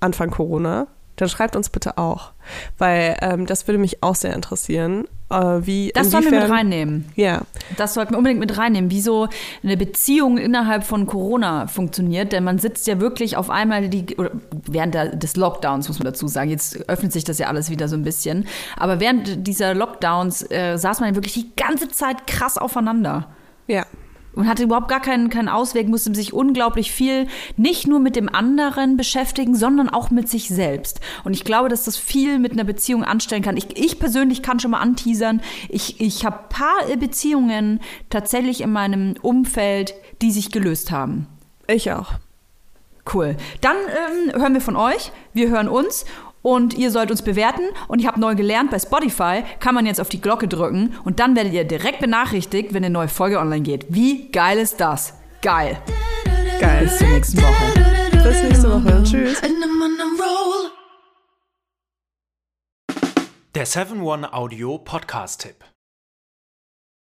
[0.00, 0.86] Anfang Corona,
[1.16, 2.30] dann schreibt uns bitte auch.
[2.78, 5.06] Weil ähm, das würde mich auch sehr interessieren.
[5.30, 7.06] äh, wie Das sollen wir mit reinnehmen.
[7.16, 7.42] Ja,
[7.76, 9.28] Das sollten wir unbedingt mit reinnehmen, wie so
[9.64, 12.30] eine Beziehung innerhalb von Corona funktioniert.
[12.32, 16.06] Denn man sitzt ja wirklich auf einmal die, oder während der, des Lockdowns, muss man
[16.06, 16.50] dazu sagen.
[16.50, 18.46] Jetzt öffnet sich das ja alles wieder so ein bisschen.
[18.76, 23.28] Aber während dieser Lockdowns äh, saß man wirklich die ganze Zeit krass aufeinander.
[23.66, 23.84] ja.
[24.34, 27.26] Und hatte überhaupt gar keinen, keinen Ausweg, musste sich unglaublich viel
[27.56, 31.00] nicht nur mit dem anderen beschäftigen, sondern auch mit sich selbst.
[31.24, 33.56] Und ich glaube, dass das viel mit einer Beziehung anstellen kann.
[33.56, 39.14] Ich, ich persönlich kann schon mal anteasern, ich, ich habe paar Beziehungen tatsächlich in meinem
[39.22, 41.26] Umfeld, die sich gelöst haben.
[41.66, 42.12] Ich auch.
[43.12, 43.36] Cool.
[43.60, 46.04] Dann ähm, hören wir von euch, wir hören uns
[46.42, 47.62] und ihr sollt uns bewerten.
[47.88, 51.20] Und ich habe neu gelernt, bei Spotify kann man jetzt auf die Glocke drücken und
[51.20, 53.86] dann werdet ihr direkt benachrichtigt, wenn eine neue Folge online geht.
[53.88, 55.14] Wie geil ist das?
[55.42, 55.80] Geil.
[56.60, 56.84] Geil.
[56.84, 58.22] Bis zur nächsten Woche.
[58.22, 59.02] Bis nächste Woche.
[59.04, 59.40] Tschüss.
[63.54, 65.77] Der 7-One Audio Podcast-Tipp.